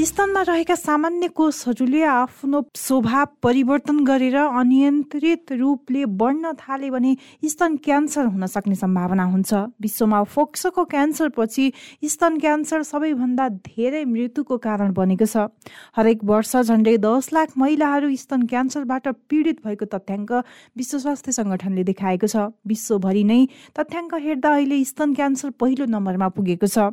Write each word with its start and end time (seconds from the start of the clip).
स्तनमा 0.00 0.40
रहेका 0.48 0.74
सामान्य 0.74 1.28
कोषहरूले 1.28 2.02
आफ्नो 2.02 2.60
स्वभाव 2.76 3.26
परिवर्तन 3.42 3.98
गरेर 4.04 4.36
अनियन्त्रित 4.36 5.52
रूपले 5.52 6.04
बढ्न 6.20 6.52
थाले 6.56 6.90
भने 6.90 7.16
स्तन 7.44 7.76
क्यान्सर 7.84 8.24
हुन 8.26 8.46
सक्ने 8.46 8.74
सम्भावना 8.74 9.24
हुन्छ। 9.24 9.52
विश्वमा 9.82 10.22
फोक्सोको 10.24 10.84
क्यान्सरपछि 10.84 11.72
स्तन 12.04 12.38
क्यान्सर 12.38 12.82
सबैभन्दा 12.82 13.48
धेरै 13.48 14.04
मृत्युको 14.04 14.56
कारण 14.58 14.92
बनेको 14.94 15.26
छ। 15.26 15.52
हरेक 15.96 16.24
वर्ष 16.24 16.56
झन्डै 16.56 16.96
दस 16.98 17.32
लाख 17.32 17.58
महिलाहरू 17.58 18.14
स्तन 18.16 18.46
क्यान्सरबाट 18.46 19.08
पीडित 19.28 19.60
भएको 19.66 19.84
तथ्याङ्क 19.84 20.32
विश्व 20.76 20.98
स्वास्थ्य 20.98 21.32
सङ्गठनले 21.32 21.84
देखाएको 21.84 22.26
छ। 22.26 22.48
विश्वभरि 22.64 23.24
नै 23.24 23.40
तथ्याङ्क 23.76 24.14
हेर्दा 24.14 24.54
अहिले 24.54 24.82
स्तन 24.86 25.14
क्यान्सर 25.14 25.50
पहिलो 25.60 25.92
नम्बरमा 25.92 26.28
पुगेको 26.32 26.66
छ। 26.66 26.90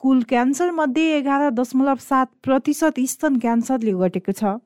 कुल 0.00 0.22
क्यान्सर 0.28 0.70
मध्ये 0.70 1.16
एघार 1.18 1.48
दशमलव 1.50 1.96
सात 2.00 2.26
प्रतिशत 2.42 3.00
स्तन 3.08 3.38
क्यान्सरले 3.38 3.92
घटेको 3.92 4.32
छ। 4.32 4.56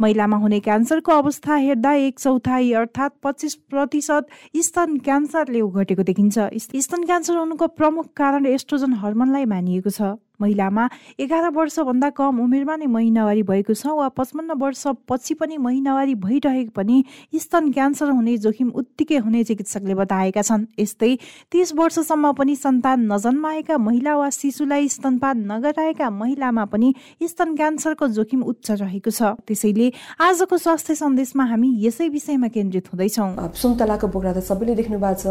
महिलामा 0.00 0.36
हुने 0.36 0.60
क्यान्सरको 0.60 1.12
अवस्था 1.12 1.54
हेर्दा 1.56 1.92
एक 1.94 2.18
चौथाइ 2.18 2.72
अर्थात् 2.72 3.18
पच्चिस 3.22 3.54
प्रतिशत 3.70 4.26
स्तन 4.56 4.96
क्यान्सरले 5.04 5.60
घटेको 5.60 6.02
देखिन्छ। 6.02 6.38
स्तन 6.56 7.04
क्यान्सर 7.04 7.36
हुनुको 7.36 7.66
प्रमुख 7.76 8.06
कारण 8.16 8.46
एस्ट्रोजन 8.46 8.92
हर्मोनलाई 9.02 9.44
मानिएको 9.46 9.90
छ। 9.90 10.16
महिलामा 10.40 10.88
एघार 11.20 11.50
वर्षभन्दा 11.50 12.10
कम 12.16 12.40
उमेरमा 12.40 12.76
नै 12.76 12.86
महिनावारी 12.86 13.42
भएको 13.42 13.74
छ 13.74 13.86
वा 13.88 14.08
पचपन्न 14.16 14.52
वर्ष 14.56 14.82
पछि 15.08 15.34
पनि 15.34 15.56
महिनावारी 15.58 16.14
भइरहेको 16.16 16.72
पनि 16.76 16.96
स्तन 17.34 17.70
क्यान्सर 17.72 18.10
हुने 18.10 18.36
जोखिम 18.38 18.70
उत्तिकै 18.74 19.18
हुने 19.24 19.44
चिकित्सकले 19.44 19.94
बताएका 19.94 20.42
छन्। 20.42 20.66
यस्तै 20.78 21.12
तिस 21.52 21.72
वर्षसम्म 21.74 22.32
पनि 22.32 22.56
सन्तान 22.56 23.12
नजन्माएका 23.12 23.78
महिला 23.78 24.16
वा 24.16 24.28
शिशुलाई 24.30 24.88
स्तनपान 24.88 25.36
नगराएका 25.52 26.10
महिलामा 26.10 26.64
पनि 26.72 26.94
स्तन 27.22 27.54
क्यान्सरको 27.56 28.08
जोखिम 28.08 28.42
उच्च 28.44 28.70
रहेको 28.82 29.10
छ। 29.10 29.22
त्यसैले 29.46 29.92
आजको 30.20 30.56
स्वास्थ्य 30.56 30.94
सन्देशमा 30.94 31.44
हामी 31.46 31.70
यसै 31.86 32.08
विषयमा 32.08 32.48
केन्द्रित 32.48 32.92
हुँदैछौँ। 32.92 33.54
सुन्तलाको 33.54 34.06
बोक्रा 34.08 34.32
त 34.32 34.38
सबैले 34.42 34.74
देख्नु 34.74 34.98
भएको 34.98 35.20
छ। 35.22 35.26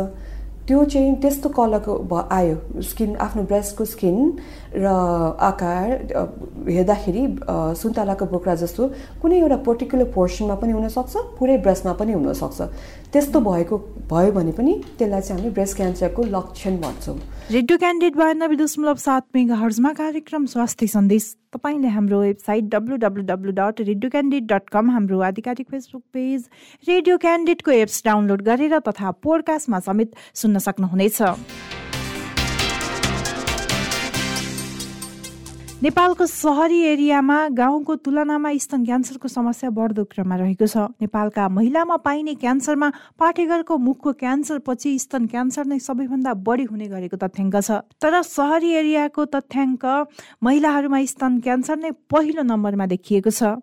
त्यो 0.67 0.83
चाहिँ 0.83 1.15
त्यस्तो 1.21 1.49
कलरको 1.49 1.93
भ 2.09 2.13
आयो। 2.33 2.81
स्किन 2.81 3.15
आफ्नो 3.21 3.41
ब्रेस्टको 3.45 3.85
स्किन 3.85 4.17
र 4.81 4.85
आकार 5.37 5.85
हेर्दाखेरि 6.69 7.23
सुन्तलाको 7.81 8.25
बोक्रा 8.33 8.55
जस्तो 8.65 8.83
कुनै 9.21 9.37
एउटा 9.39 9.57
पर्टिकुलर 9.61 10.09
पोर्सनमा 10.09 10.55
पनि 10.57 10.71
हुनसक्छ 10.73 11.13
पुरै 11.37 11.57
ब्रेस्टमा 11.61 11.93
पनि 12.01 12.11
हुनसक्छ। 12.17 12.59
त्यस्तो 13.15 13.39
भएको 13.39 13.77
भयो 14.11 14.31
भने 14.35 14.51
पनि 14.51 14.73
त्यसलाई 14.99 15.21
चाहिँ 15.21 15.41
हामी 15.41 15.51
ब्रेस्ट 15.55 15.75
क्यान्सरको 15.77 16.23
लक्षण 16.31 16.77
भन्छौँ। 16.77 17.15
रेडियो 17.51 17.77
क्यान्डिडेट 17.77 18.15
बयानब्बे 18.17 18.55
दशमलव 18.63 18.95
सात 18.99 19.23
मेगा 19.35 19.55
हर्जमा 19.55 19.91
कार्यक्रम 19.99 20.45
स्वास्थ्य 20.53 20.87
सन्देश 20.95 21.23
तपाईँले 21.55 21.87
हाम्रो 21.95 22.19
website 22.21 22.63
W 22.75 22.95
W 23.05 23.23
W 23.31 23.51
dot 23.61 23.81
radio 23.81 24.09
candidate 24.11 24.51
dot 24.51 24.69
com 24.69 24.91
हाम्रो 24.91 25.19
आधिकारिक 25.31 25.67
फेसबुक 25.71 26.03
पेज 26.13 26.43
रेडियो 26.87 27.17
क्यान्डिडेटको 27.23 27.71
एप्स 27.71 28.03
डाउनलोड 28.05 28.41
गरेर 28.51 28.79
तथा 28.87 29.11
पोडकास्टमा 29.23 29.79
समेत 29.87 30.15
सुन्न 30.35 30.59
सक्नुहुनेछ। 30.67 31.21
नेपालको 35.85 36.25
सहरी 36.25 36.79
एरियामा 36.83 37.35
गाउँको 37.53 37.95
तुलनामा 38.05 38.51
स्तन 38.57 38.85
क्यान्सरको 38.85 39.27
समस्या 39.29 39.69
बढ्दो 39.69 40.03
क्रममा 40.09 40.35
रहेको 40.35 40.65
छ। 40.65 40.85
नेपालका 40.97 41.43
महिलामा 41.49 41.97
पाइने 42.01 42.33
क्यान्सरमा 42.41 42.89
पाठेघरको 43.21 43.77
मुखको 43.77 44.13
क्यान्सर 44.17 44.59
पछि 44.65 44.97
स्तन 44.97 45.27
क्यान्सर 45.29 45.65
नै 45.69 45.77
सबैभन्दा 45.77 46.33
बढी 46.41 46.65
हुने 46.71 46.87
गरेको 46.89 47.21
तथ्याङ्क 47.21 47.61
छ। 47.61 47.85
तर 48.01 48.21
सहरी 48.25 48.71
एरियाको 48.81 49.25
तथ्याङ्क 49.29 49.85
महिलाहरूमा 50.41 51.03
स्तन 51.05 51.39
क्यान्सर 51.45 51.77
नै 51.77 51.91
पहिलो 52.09 52.49
नम्बरमा 52.49 52.85
देखिएको 52.89 53.29
छ। 53.29 53.53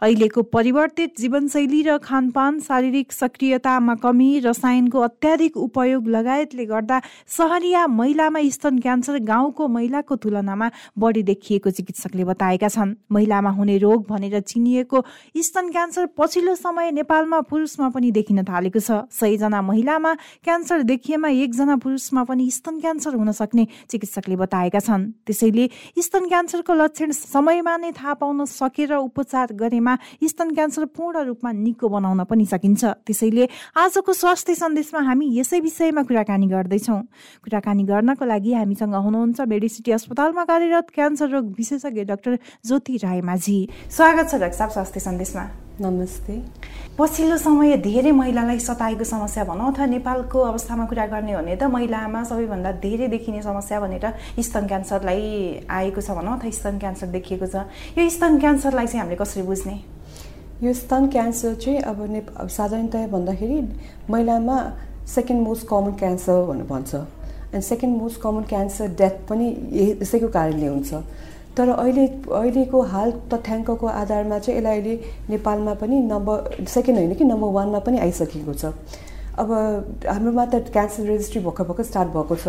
अहिलेको 0.00 0.42
परिवर्तित 0.48 1.14
जीवनशैली 1.18 1.82
र 1.82 1.98
खानपान 1.98 2.60
शारीरिक 2.60 3.12
सक्रियतामा 3.12 3.94
कमी 4.02 4.28
रसायनको 4.40 5.00
अत्याधिक 5.00 5.56
उपयोग 5.58 6.08
लगायतले 6.08 6.64
गर्दा 6.66 7.00
सहरिया 7.28 7.86
महिलामा 7.90 8.40
स्तन 8.50 8.78
क्यान्सर 8.78 9.18
गाउँको 9.24 9.68
महिलाको 9.68 10.16
तुलनामा 10.16 10.70
बढी 10.98 11.22
देखिएको 11.22 11.70
चिकित्सकले 11.70 12.24
बताएका 12.24 12.68
छन्। 12.68 12.94
महिलामा 13.12 13.50
हुने 13.50 13.76
रोग 13.78 14.06
भनेर 14.08 14.40
चिनिएको 14.42 15.04
स्तन 15.36 15.70
क्यान्सर 15.70 16.06
पछिल्लो 16.18 16.54
समय 16.54 16.90
नेपालमा 16.92 17.40
पुरुषमा 17.50 17.88
पनि 17.90 18.10
देखिन 18.12 18.42
थालेको 18.44 18.80
छ। 18.80 19.04
सयजना 19.10 19.62
महिलामा 19.62 20.14
क्यान्सर 20.44 20.82
देखिएमा 20.84 21.28
एकजना 21.28 21.76
पुरुषमा 21.76 22.24
पनि 22.24 22.50
स्तन 22.50 22.80
क्यान्सर 22.80 23.14
हुन 23.14 23.32
सक्ने 23.32 23.66
चिकित्सकले 23.90 24.36
बताएका 24.36 24.80
छन्। 24.80 25.10
त्यसैले 25.26 25.68
स्तन 25.98 26.28
क्यान्सरको 26.28 26.74
लक्षण 26.74 27.10
समयमा 27.12 27.76
नै 27.76 27.92
थाहा 27.92 28.14
पाउन 28.14 28.44
सकेर 28.44 28.92
उपचार 28.94 29.52
गरेमा 29.64 29.92
स्तन 30.22 30.48
क्यान्सर 30.54 30.84
पूर्ण 30.92 31.24
रूपमा 31.24 31.50
निको 31.54 31.88
बनाउन 31.88 32.24
पनि 32.28 32.46
सकिन्छ। 32.46 32.84
त्यसैले 33.06 33.48
आजको 33.74 34.12
स्वास्थ्य 34.12 34.54
सन्देशमा 34.54 35.00
हामी 35.00 35.26
यसै 35.38 35.60
विषयमा 35.60 36.02
कुराकानी 36.04 36.46
गर्दैछौँ। 36.46 37.00
कुराकानी 37.44 37.84
गर्नको 37.84 38.24
लागि 38.24 38.52
हामीसँग 38.54 38.94
हुनुहुन्छ 38.94 39.40
मेडिसिटी 39.40 39.90
अस्पतालमा 39.92 40.44
कार्यरत 40.44 40.86
क्यान्सर 40.94 41.28
रोग 41.30 41.44
विशेषज्ञ 41.56 42.04
डाक्टर 42.04 42.38
ज्योति 42.66 42.96
रायमाझी। 43.04 43.58
स्वागत 43.90 44.26
छ 44.30 44.34
डाक्टर 44.36 44.58
साहब 44.58 44.70
स्वास्थ्य 44.70 45.00
सन्देशमा। 45.00 45.63
नमस्ते। 45.80 46.34
पछिल्लो 46.98 47.36
समय 47.36 47.76
धेरै 47.82 48.10
महिलालाई 48.12 48.58
सताएको 48.62 49.04
समस्या 49.04 49.44
भनौँ 49.44 49.72
अथवा 49.72 49.86
नेपालको 49.86 50.40
अवस्थामा 50.40 50.84
कुरा 50.86 51.06
गर्ने 51.10 51.32
हो 51.32 51.40
भने 51.42 51.56
त 51.56 51.62
महिलामा 51.66 52.22
सबैभन्दा 52.24 52.72
धेरै 52.78 53.08
देखिने 53.10 53.42
समस्या 53.42 53.80
भनेर 53.80 54.06
स्तन 54.38 54.66
क्यान्सरलाई 54.70 55.66
आएको 55.66 56.00
छ 56.00 56.10
भनौँ 56.14 56.38
अथवा 56.38 56.50
स्तन 56.50 56.78
क्यान्सर 56.78 57.06
देखिएको 57.18 57.46
छ। 57.46 57.66
यो 57.98 58.08
स्तन 58.08 58.38
क्यान्सरलाई 58.38 58.86
चाहिँ 58.86 59.00
हामीले 59.00 59.18
कसरी 59.18 59.42
बुझ्ने? 59.42 59.74
यो 60.62 60.72
स्तन 60.72 61.06
क्यान्सर 61.10 61.54
चाहिँ 61.58 61.80
अब 61.82 62.06
ने 62.06 62.22
साधारणतया 62.38 63.06
भन्दाखेरि 63.10 63.60
महिलामा 64.10 64.56
सेकेन्ड 65.10 65.42
मोस्ट 65.42 65.66
कमन 65.68 65.92
क्यान्सर 65.98 66.44
भनेर 66.46 66.66
भन्छ। 66.70 66.94
And 66.94 67.64
second 67.64 67.96
most 67.98 68.20
common 68.22 68.42
cancer 68.46 68.94
death 68.94 69.26
पनि 69.26 69.46
यसैको 69.98 70.28
कारणले 70.38 70.66
हुन्छ। 70.66 70.94
तर 71.56 71.68
अहिले 71.68 72.06
अहिलेको 72.34 72.80
हाल 72.92 73.10
तथ्याङ्कको 73.32 73.86
आधारमा 73.86 74.38
चाहिँ 74.38 74.58
यसलाई 74.58 74.78
अहिले 74.78 74.94
नेपालमा 75.30 75.74
पनि 75.82 76.00
नम्बर 76.12 76.66
सेकेन्ड 76.74 76.98
होइन 76.98 77.14
कि 77.14 77.24
नम्बर 77.24 77.50
वानमा 77.58 77.78
पनि 77.86 77.98
आइसकेको 78.06 78.54
छ। 78.54 78.64
अब 79.38 79.48
हाम्रोमा 80.08 80.44
त 80.46 80.54
क्यान्सर 80.74 81.02
रेजिस्ट्री 81.12 81.40
भर्खर 81.46 81.64
भर्खर 81.70 81.84
स्टार्ट 81.84 82.08
भएको 82.16 82.36
छ। 82.36 82.46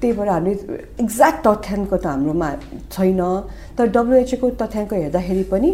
त्यही 0.00 0.12
भएर 0.14 0.28
हामीले 0.28 0.52
एक्ज्याक्ट 1.02 1.40
तथ्याङ्क 1.46 1.94
त 1.94 2.06
हाम्रोमा 2.06 2.48
छैन। 2.92 3.20
तर 3.78 3.86
डब्लुएचओको 3.96 4.50
तथ्याङ्क 4.60 4.92
हेर्दाखेरि 4.92 5.44
पनि 5.50 5.70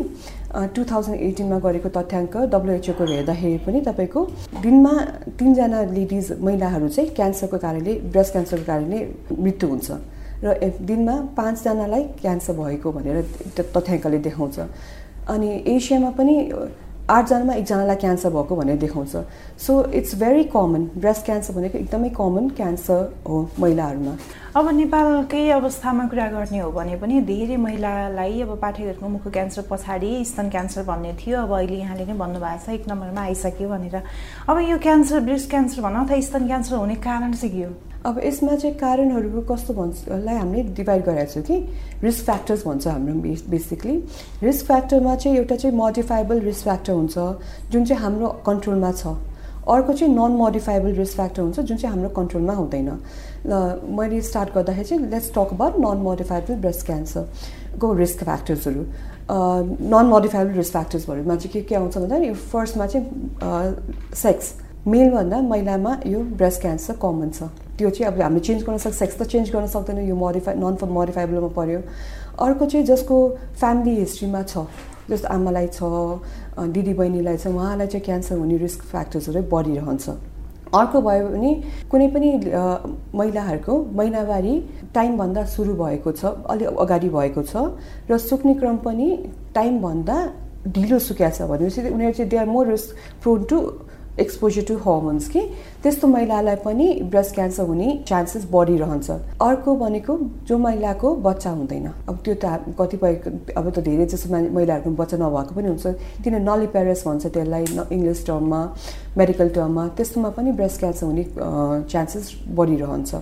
टु 0.74 0.80
थाउजन्ड 0.90 1.20
एटिनमा 1.28 1.58
गरेको 1.66 1.88
तथ्याङ्क 1.98 2.34
डब्लुएचओको 2.54 3.04
हेर्दाखेरि 3.04 3.58
पनि 3.66 3.80
तपाईँको 3.90 4.20
दिनमा 4.64 4.94
तिनजना 5.38 5.82
लेडिज 5.92 6.26
महिलाहरू 6.40 6.88
चाहिँ 6.88 7.10
क्यान्सरको 7.18 7.58
कारणले 7.66 7.92
ब्रेस्ट 8.14 8.32
क्यान्सरको 8.32 8.66
कारणले 8.66 8.98
मृत्यु 9.44 9.68
हुन्छ। 9.68 9.90
र 10.42 10.72
दिनमा 10.80 11.14
पाँचजनालाई 11.36 12.02
क्यान्सर 12.20 12.52
भएको 12.52 12.92
भनेर 12.92 13.22
तथ्याङ्कले 13.58 14.18
देखाउँछ। 14.18 14.58
अनि 15.28 15.48
एसियामा 15.66 16.10
पनि 16.10 16.34
आठजनामा 17.10 17.54
एकजनालाई 17.54 17.96
क्यान्सर 17.96 18.30
भएको 18.30 18.56
भनेर 18.56 18.76
देखाउँछ। 18.78 19.12
So 19.60 19.72
it's 19.92 20.14
very 20.20 20.44
common 20.52 20.82
breast 20.96 21.24
cancer 21.24 21.54
भनेको 21.54 21.78
एकदमै 21.78 22.08
कमन 22.16 22.48
क्यान्सर 22.56 23.00
हो 23.28 23.48
महिलाहरूमा। 23.60 24.14
अब 24.54 24.68
नेपालकै 24.70 25.50
अवस्थामा 25.50 26.06
कुरा 26.08 26.26
गर्ने 26.30 26.58
हो 26.58 26.70
भने 26.70 26.96
पनि 26.96 27.20
धेरै 27.26 27.56
महिलालाई 27.58 28.42
अब 28.42 28.50
पाठेघरको 28.62 29.08
मुखको 29.08 29.30
क्यान्सर 29.30 29.62
पछाडि 29.70 30.10
स्तन 30.24 30.48
क्यान्सर 30.48 30.82
भन्ने 30.86 31.12
थियो। 31.18 31.38
अब 31.42 31.52
अहिले 31.54 31.78
यहाँले 31.78 32.04
नै 32.06 32.14
भन्नुभएको 32.14 32.62
छ 32.62 32.68
एक 32.70 32.86
नम्बरमा 32.88 33.22
आइसक्यो 33.34 33.68
भनेर। 33.68 33.96
अब 34.46 34.58
यो 34.70 34.78
क्यान्सर 34.78 35.20
ब्रेस्ट 35.26 35.50
क्यान्सर 35.50 35.82
भनौँ 35.82 36.04
अथवा 36.06 36.20
स्तन 36.22 36.46
क्यान्सर 36.46 36.76
हुने 36.76 36.94
कारण 37.02 37.32
चाहिँ 37.34 37.50
के 37.50 37.64
हो? 37.64 37.72
अब 38.06 38.20
यसमा 38.22 38.54
चाहिँ 38.54 38.76
कारणहरू 38.78 39.42
कस्तो 39.50 39.74
भन्छलाई 39.74 40.36
हामीले 40.38 40.62
डिभाइड 40.78 41.02
गरेको 41.02 41.32
छौँ 41.34 41.42
कि? 41.42 41.58
रिस्क 42.06 42.24
फ्याक्टर्स 42.24 42.66
भन्छ 42.66 42.86
हाम्रो 42.86 43.14
बेसिकली। 43.50 43.96
रिस्क 44.46 44.66
फ्याक्टरमा 44.66 45.14
चाहिँ 45.18 45.36
एउटा 45.36 45.56
चाहिँ 45.56 45.76
मोडिफाइबल 45.76 46.40
रिस्क 46.46 46.62
फ्याक्टर 46.62 46.92
हुन्छ 47.02 47.18
जुन 47.74 47.84
चाहिँ 47.84 48.02
हाम्रो 48.02 48.28
कन्ट्रोलमा 48.46 48.92
छ। 49.02 49.18
अर्को 49.64 49.92
चाहिँ 49.98 50.14
नन 50.14 50.32
मोडिफाइबल 50.38 50.92
रिस्क 50.94 51.14
फ्याक्टर 51.16 51.42
हुन्छ 51.42 51.60
जुन 51.60 51.76
चाहिँ 51.76 51.94
हाम्रो 51.96 52.08
कन्ट्रोलमा 52.14 52.52
हुँदैन। 52.54 52.90
ल 53.46 53.80
मैले 53.98 54.20
स्टार्ट 54.22 54.54
गर्दाखेरि 54.54 54.88
चाहिँ 54.88 55.10
let's 55.10 55.30
talk 55.34 55.52
about 55.52 55.78
non 55.78 56.02
modifiable 56.02 56.54
breast 56.60 56.86
क्यान्सरको 56.86 57.92
रिस्क 57.94 58.24
फ्याक्टर्सहरू 58.24 58.84
नन 59.94 60.06
मोडिफाइबल 60.08 60.52
रिस्क 60.56 60.72
फ्याक्टर्सहरूमा 60.72 61.36
चाहिँ 61.36 61.52
के 61.52 61.60
के 61.68 61.74
आउँछ 61.74 61.98
भन्दा 61.98 62.16
यो 62.24 62.34
फर्स्टमा 62.52 62.86
चाहिँ 62.86 63.06
सेक्स 64.22 64.52
मेलभन्दा 64.86 65.40
महिलामा 65.42 65.96
यो 66.06 66.20
ब्रेस्ट 66.40 66.60
क्यान्सर 66.60 66.96
कमन 67.02 67.30
छ। 67.30 67.48
त्यो 67.78 67.90
चाहिँ 67.90 68.12
अब 68.12 68.20
हामीले 68.22 68.40
चेन्ज 68.46 68.62
गर्न 68.64 68.78
सक्छ 68.78 68.96
सेक्स 68.96 69.16
त 69.20 69.22
चेन्ज 69.32 69.50
गर्न 69.52 69.66
सक्दैन 69.66 69.98
यो 70.08 70.16
मोडिफाई 70.16 70.54
नन 70.54 70.76
मोडिफाइबलमा 70.98 71.48
पऱ्यो 71.56 71.80
अर्को 72.44 72.66
चाहिँ 72.66 72.86
जसको 72.86 73.16
फ्यामिली 73.60 73.94
हिस्ट्रीमा 74.00 74.42
छ 74.42 74.66
जस्तो 75.10 75.28
आमालाई 75.28 75.66
छ 75.72 76.68
दिदी 76.76 76.94
बहिनीलाई 77.00 77.36
छ 77.36 77.46
उहाँलाई 77.46 77.86
चाहिँ 77.86 78.04
क्यान्सर 78.04 78.36
हुने 78.36 78.56
रिस्क 78.58 78.82
फ्याक्टर्सहरू 78.92 79.42
बढिरहन्छ। 79.52 80.33
अर्को 80.80 81.00
भयो 81.06 81.28
भने 81.28 81.52
कुनै 81.90 82.08
पनि 82.14 82.28
महिलाहरूको 83.18 83.74
महिनावारी 84.00 84.54
टाइमभन्दा 84.94 85.44
सुरु 85.54 85.74
भएको 85.82 86.12
छ 86.12 86.34
अलिक 86.50 86.78
अगाडि 86.84 87.08
भएको 87.16 87.42
छ 87.42 87.64
र 88.10 88.18
सुक्ने 88.18 88.54
क्रम 88.60 88.76
पनि 88.86 89.08
टाइमभन्दा 89.54 90.18
ढिलो 90.76 90.98
सुक्या 91.08 91.30
छ 91.30 91.42
भनेपछि 91.50 91.88
उनीहरू 91.88 92.12
चाहिँ 92.12 92.30
they 92.30 92.36
are 92.36 92.46
more 92.48 92.66
risk 92.68 92.88
prone 93.22 93.42
to 93.50 93.58
exposure 94.20 94.62
to 94.62 94.74
hormones 94.78 95.28
कि? 95.28 95.40
त्यस्तो 95.82 96.06
महिलालाई 96.08 96.56
पनि 96.64 96.86
ब्रेस्ट 97.10 97.34
क्यान्सर 97.34 97.64
हुने 97.66 97.88
चान्सेस 98.08 98.44
बढिरहन्छ। 98.52 99.10
अर्को 99.42 99.74
भनेको 99.76 100.18
जो 100.46 100.58
महिलाको 100.58 101.14
बच्चा 101.26 101.50
हुँदैन। 101.50 101.86
अब 102.08 102.18
त्यो 102.24 102.34
त 102.38 102.46
कतिपय 102.78 103.14
अब 103.58 103.70
त 103.74 103.78
धेरै 103.82 104.06
जस्तो 104.06 104.30
महिलाहरूको 104.30 104.90
बच्चा 105.02 105.16
नभएको 105.18 105.52
पनि 105.58 105.68
हुन्छ। 105.68 105.86
किन 106.22 106.34
नलिपेरस 106.48 107.02
भन्छ 107.06 107.26
त्यसलाई 107.26 107.64
इङ्ग्लिस 107.90 108.26
टर्ममा। 108.26 108.60
मेडिकल 109.16 109.48
टर्ममा 109.56 109.86
त्यस्तोमा 109.96 110.28
पनि 110.36 110.52
ब्रेस्ट 110.58 110.78
क्यान्सर 110.80 111.06
हुने 111.06 111.24
चान्सेस 111.90 112.32
बढिरहन्छ 112.56 113.14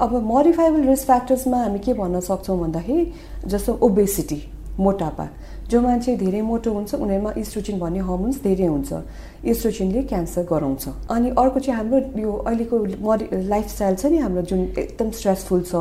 अब 0.00 0.12
मोडिफाइबल 0.24 0.82
रिस्क 0.88 1.06
फ्याक्टर्समा 1.06 1.62
हामी 1.62 1.78
के 1.84 1.92
भन्न 1.94 2.20
सक्छौँ 2.20 2.58
भन्दाखेरि 2.60 3.12
जस्तो 3.50 3.78
ओबेसिटी 3.82 4.42
मोटापा। 4.78 5.26
जो 5.70 5.80
मान्छे 5.80 6.16
धेरै 6.16 6.40
मोटो 6.46 6.72
हुन्छ 6.72 6.94
उनीहरूमा 6.94 7.30
इस्ट्रोचिन 7.42 7.78
भन्ने 7.80 8.00
हर्मोन्स 8.08 8.42
धेरै 8.42 8.66
हुन्छ। 8.66 8.92
इस्ट्रोचिनले 9.50 10.02
क्यान्सर 10.10 10.42
गराउँछ। 10.50 10.84
अनि 11.10 11.30
अर्को 11.42 11.60
चाहिँ 11.60 11.78
हाम्रो 11.78 11.98
यो 12.22 12.32
अहिलेको 12.46 12.76
मडि 13.08 13.24
लाइफस्टाइल 13.32 13.94
छ 13.96 14.06
नि 14.12 14.18
हाम्रो 14.18 14.42
जुन 14.50 14.60
एकदम 14.78 15.10
स्ट्रेसफुल 15.18 15.62
छ 15.70 15.74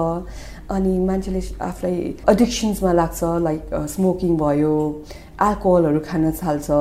अनि 0.71 0.97
मान्छेले 1.05 1.41
आफूलाई 1.61 1.97
एडिक्सन्समा 2.33 2.91
लाग्छ 3.01 3.23
लाइक 3.47 3.61
स्मोकिङ 3.93 4.37
भयो 4.37 4.73
एल्कोहलहरू 5.41 5.99
खान 5.99 6.31
थाल्छ 6.31 6.71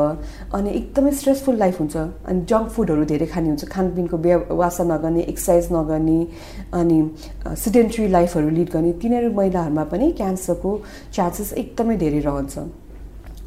अनि 0.54 0.70
एकदमै 0.70 1.10
स्ट्रेसफुल 1.20 1.56
लाइफ 1.58 1.80
हुन्छ 1.80 1.96
अनि 2.30 2.40
जङ्क 2.50 2.68
फुडहरू 2.74 3.04
धेरै 3.12 3.26
खाने 3.32 3.48
हुन्छ 3.48 3.64
खानपिनको 3.74 4.16
व्यवसा 4.26 4.84
नगर्ने 4.84 5.22
एक्सर्साइज 5.32 5.68
नगर्ने 5.72 6.18
अनि 6.80 6.98
सिडेन्ट्री 7.64 8.06
लाइफहरू 8.08 8.48
लिड 8.58 8.70
गर्ने 8.76 8.92
तिनीहरू 9.02 9.32
महिलाहरूमा 9.40 9.84
पनि 9.92 10.10
क्यान्सरको 10.22 10.78
चान्सेस 11.12 11.52
एकदमै 11.64 11.96
धेरै 12.04 12.20
रहन्छ। 12.30 12.58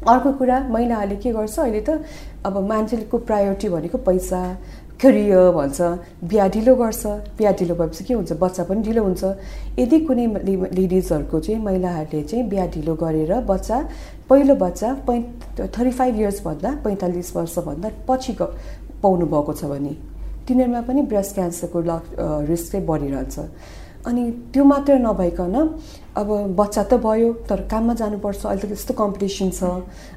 अर्को 0.08 0.32
कुरा 0.38 0.56
महिलाहरूले 0.70 1.16
के 1.22 1.30
गर्छ 1.32 1.58
अहिले 1.58 1.80
त 1.80 2.04
अब 2.46 2.58
मान्छेको 2.68 3.18
प्रायोरिटी 3.28 3.68
भनेको 3.68 3.98
पैसा 4.08 4.40
करियर 5.00 5.50
भन्छ 5.54 5.80
बिहा 6.26 6.46
ढिलो 6.54 6.74
गर्छ। 6.74 7.06
बिहा 7.38 7.52
ढिलो 7.58 7.74
भएपछि 7.74 8.04
के 8.04 8.14
हुन्छ 8.14 8.32
बच्चा 8.42 8.62
पनि 8.66 8.82
ढिलो 8.82 9.02
हुन्छ। 9.04 9.24
यदि 9.78 9.98
कुनै 10.06 10.26
लेडिजहरूको 10.74 11.38
चाहिँ 11.40 11.62
महिलाहरूले 11.64 12.22
चाहिँ 12.22 12.44
बिहा 12.50 12.66
ढिलो 12.74 12.94
गरेर 12.98 13.32
बच्चा 13.46 13.78
पहिलो 14.28 14.54
बच्चा 14.58 14.88
पै 15.06 15.18
थर्टी 15.54 15.90
फाइभ 15.90 16.14
इयर्सभन्दा 16.18 16.70
पैँतालिस 16.84 17.36
वर्षभन्दा 17.36 17.88
पछि 18.08 18.32
पाउनु 19.02 19.26
भएको 19.26 19.52
छ 19.54 19.64
भने 19.70 19.92
तिनीहरूमा 20.48 20.80
पनि 20.82 21.02
ब्रेस्ट 21.06 21.34
क्यान्सरको 21.34 21.78
ल 21.80 21.90
रिस्क 22.50 22.72
चाहिँ 22.72 22.86
बढिरहन्छ। 22.86 23.38
अनि 24.06 24.22
त्यो 24.52 24.64
मात्र 24.64 24.98
नभइकन 24.98 25.54
अब 26.16 26.28
बच्चा 26.56 26.82
त 26.82 26.94
भयो 27.04 27.32
तर 27.48 27.60
काममा 27.70 27.94
जानुपर्छ। 27.94 28.46
अहिले 28.46 28.62
त 28.62 28.66
त्यस्तो 28.72 28.94
कम्पिटिसन 28.94 29.50
छ। 29.50 29.62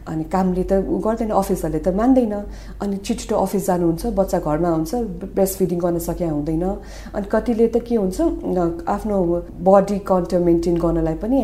अनि 0.07 0.23
कामले 0.33 0.63
त 0.63 0.81
गर्दैन 0.87 1.29
अफिसहरूले 1.29 1.79
त 1.79 1.93
मान्दैन। 1.93 2.33
अनि 2.81 2.95
छिटो 3.05 3.35
अफिस 3.35 3.65
जानुहुन्छ 3.67 4.01
बच्चा 4.17 4.39
घरमा 4.39 4.69
हुन्छ 4.71 4.91
ब्रेस्ट 5.35 5.55
फिडिङ 5.59 5.79
गर्न 5.79 5.97
सके 5.99 6.25
हुँदैन। 6.25 6.65
अनि 7.13 7.25
कतिले 7.29 7.67
त 7.69 7.77
के 7.85 7.95
हुन्छ 8.01 8.17
आफ्नो 8.87 9.17
बडी 9.61 9.97
कन्टर 10.01 10.39
मेन्टेन 10.41 10.75
गर्नलाई 10.81 11.15
पनि 11.21 11.39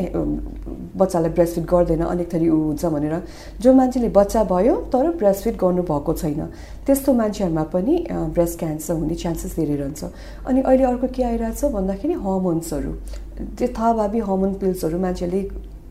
बच्चालाई 0.98 1.32
ब्रेस्ट 1.38 1.54
फिड 1.56 1.66
गर्दैन 1.70 2.02
अनेक 2.10 2.28
थरी 2.34 2.50
ऊ 2.50 2.58
हुन्छ 2.74 2.86
भनेर। 2.90 3.16
जो 3.62 3.70
मान्छेले 3.74 4.10
बच्चा 4.10 4.44
भयो 4.50 4.76
तर 4.90 5.06
ब्रेस्ट 5.22 5.42
फिड 5.44 5.56
गर्नुभएको 5.62 6.14
छैन। 6.18 6.42
त्यस्तो 6.86 7.14
मान्छेहरूमा 7.14 7.64
पनि 7.70 7.96
ब्रेस्ट 8.34 8.60
क्यान्सर 8.60 8.94
हुने 8.98 9.16
चान्सेस 9.22 9.56
धेरै 9.56 9.76
रहन्छ। 9.76 10.02
अनि 10.50 10.60
अहिले 10.66 10.84
अर्को 10.84 11.08
के 11.14 11.22
आइरहेछ 11.24 11.62
भन्दाखेरि 11.78 12.14
हर्मोन्सहरू 12.26 12.92
यथाभावी 13.62 14.20
हर्मोन 14.20 14.54
पिल्सहरू 14.62 15.00
मान्छेले 15.00 15.42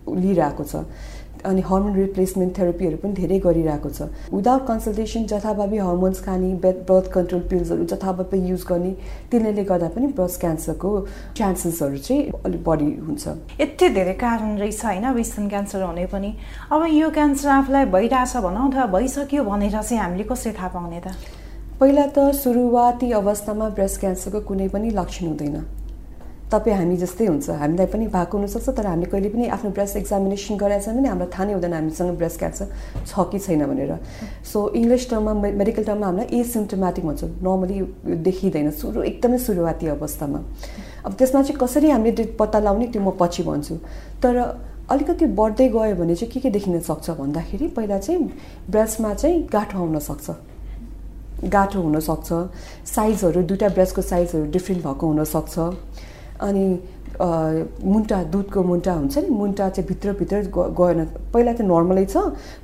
लिइरहेको 0.09 0.65
छ। 0.65 0.85
अनि 1.47 1.61
हर्मोन 1.63 1.95
रिप्लेसमेन्ट 1.95 2.59
थेरापीहरू 2.59 2.97
पनि 2.97 3.13
धेरै 3.13 3.39
गरिरहेको 3.39 3.91
छ। 3.91 4.03
विदाउट 4.33 4.67
कन्सल्टेसन 4.67 5.27
जथाभावी 5.31 5.79
हर्मोन्स 5.79 6.21
खाने 6.25 6.49
बेथ 6.65 6.79
बर्थ 6.89 7.11
कन्ट्रोल 7.13 7.43
पिल्सहरू 7.51 7.85
जथाभावी 7.93 8.39
युज 8.49 8.65
गर्ने 8.67 8.93
तिनीहरूले 9.31 9.65
गर्दा 9.65 9.89
पनि 9.95 10.07
ब्रेस्ट 10.17 10.41
क्यान्सरको 10.41 10.91
चान्सेसहरू 11.37 11.99
चाहिँ 11.99 12.23
अलिक 12.45 12.63
बढी 12.65 12.91
हुन्छ। 13.07 13.25
यति 13.61 13.89
धेरै 13.95 14.15
कारण 14.19 14.59
रहेछ 14.59 14.85
होइन 14.85 15.23
स्तन 15.23 15.49
क्यान्सर 15.49 15.83
हुने 15.83 16.07
पनि। 16.11 16.35
अब 16.73 16.87
यो 16.91 17.11
क्यान्सर 17.11 17.49
आफूलाई 17.49 17.85
भइरहेछ 17.95 18.37
भनौँ 18.43 18.69
अथवा 18.71 18.87
भइसक्यो 18.99 19.45
भनेर 19.45 19.83
चाहिँ 19.83 20.03
हामीले 20.03 20.25
कसरी 20.25 20.53
थाहा 20.59 20.69
पाउने 20.75 21.01
त? 21.01 21.15
पहिला 21.79 22.07
त 22.11 22.33
सुरुवाती 22.35 23.13
अवस्थामा 23.13 23.69
ब्रेस्ट 23.77 24.01
क्यान्सरको 24.01 24.41
कुनै 24.41 24.69
पनि 24.69 24.91
लक्षण 24.91 25.27
हुँदैन। 25.27 25.57
तपाईँ 26.47 26.77
हामी 26.77 26.97
जस्तै 26.97 27.27
हुन्छ 27.27 27.51
हामीलाई 27.51 27.87
पनि 27.91 28.07
भएको 28.07 28.39
हुनसक्छ 28.39 28.69
तर 28.79 28.87
हामीले 28.87 29.11
कहिले 29.11 29.29
पनि 29.35 29.47
आफ्नो 29.51 29.71
ब्रेस्ट 29.75 29.97
एक्जामिनेसन 29.97 30.57
गराएको 30.57 30.85
छ 30.85 30.95
भने 30.95 31.09
हामीलाई 31.09 31.31
थाहा 31.35 31.45
नै 31.45 31.53
हुँदैन 31.53 31.73
हामीसँग 31.75 32.17
ब्रेस्ट 32.23 32.39
क्यान्सर 32.39 32.67
छ 33.03 33.13
कि 33.31 33.39
छैन 33.39 33.67
भनेर। 33.67 33.93
सो 34.47 34.59
इङ्ग्लिस 34.79 35.11
टर्ममा 35.11 35.33
मेडिकल 35.59 35.85
टर्ममा 35.91 36.07
हामीलाई 36.07 36.41
एसिम्टोमेटिक 36.41 37.05
भन्छ। 37.07 37.23
नर्मली 37.43 37.79
देखिँदैन। 38.23 38.71
सुरु 38.79 39.03
एकदमै 39.03 39.39
सुरुवाती 39.43 39.87
अवस्थामा। 39.99 40.39
अब 41.07 41.13
त्यसमा 41.19 41.43
चाहिँ 41.43 41.59
कसरी 41.59 41.91
हामीले 41.91 42.25
पत्ता 42.39 42.59
लगाउने 42.63 42.87
त्यो 42.95 43.03
म 43.03 43.11
पछि 43.19 43.43
भन्छु। 43.43 43.75
तर 44.23 44.35
अलिकति 44.87 45.27
बढ्दै 45.35 45.69
गयो 45.69 45.95
भने 45.99 46.15
चाहिँ 46.15 46.31
के 46.31 46.41
के 46.41 46.51
देखिन 46.55 46.79
सक्छ 46.87 47.11
भन्दाखेरि 47.11 47.67
पहिला 47.75 47.99
चाहिँ 47.99 48.23
ब्रेस्टमा 48.71 49.15
चाहिँ 49.15 49.43
गाँठो 49.51 49.79
आउन 49.79 49.99
सक्छ। 49.99 50.31
गाँठो 51.37 51.81
हुनसक्छ 51.83 52.29
साइजहरू 52.87 53.43
दुइटा 53.45 53.69
ब्रेस्टको 53.69 54.03
साइजहरू 54.03 54.45
डिफ्रेन्ट 54.51 54.81
भएको 54.87 55.07
हुनसक्छ 55.07 55.55
अनि 56.41 56.67
मुन्टा 57.17 58.23
दुधको 58.33 58.63
मुन्टा 58.63 58.93
हुन्छ 58.93 59.19
नि 59.19 59.29
मुन्टा 59.31 59.69
चाहिँ 59.69 59.89
भित्रभित्र 59.89 60.37
गएन। 60.53 61.05
पहिला 61.33 61.53
त 61.53 61.61
नर्मलै 61.65 62.05
छ 62.05 62.17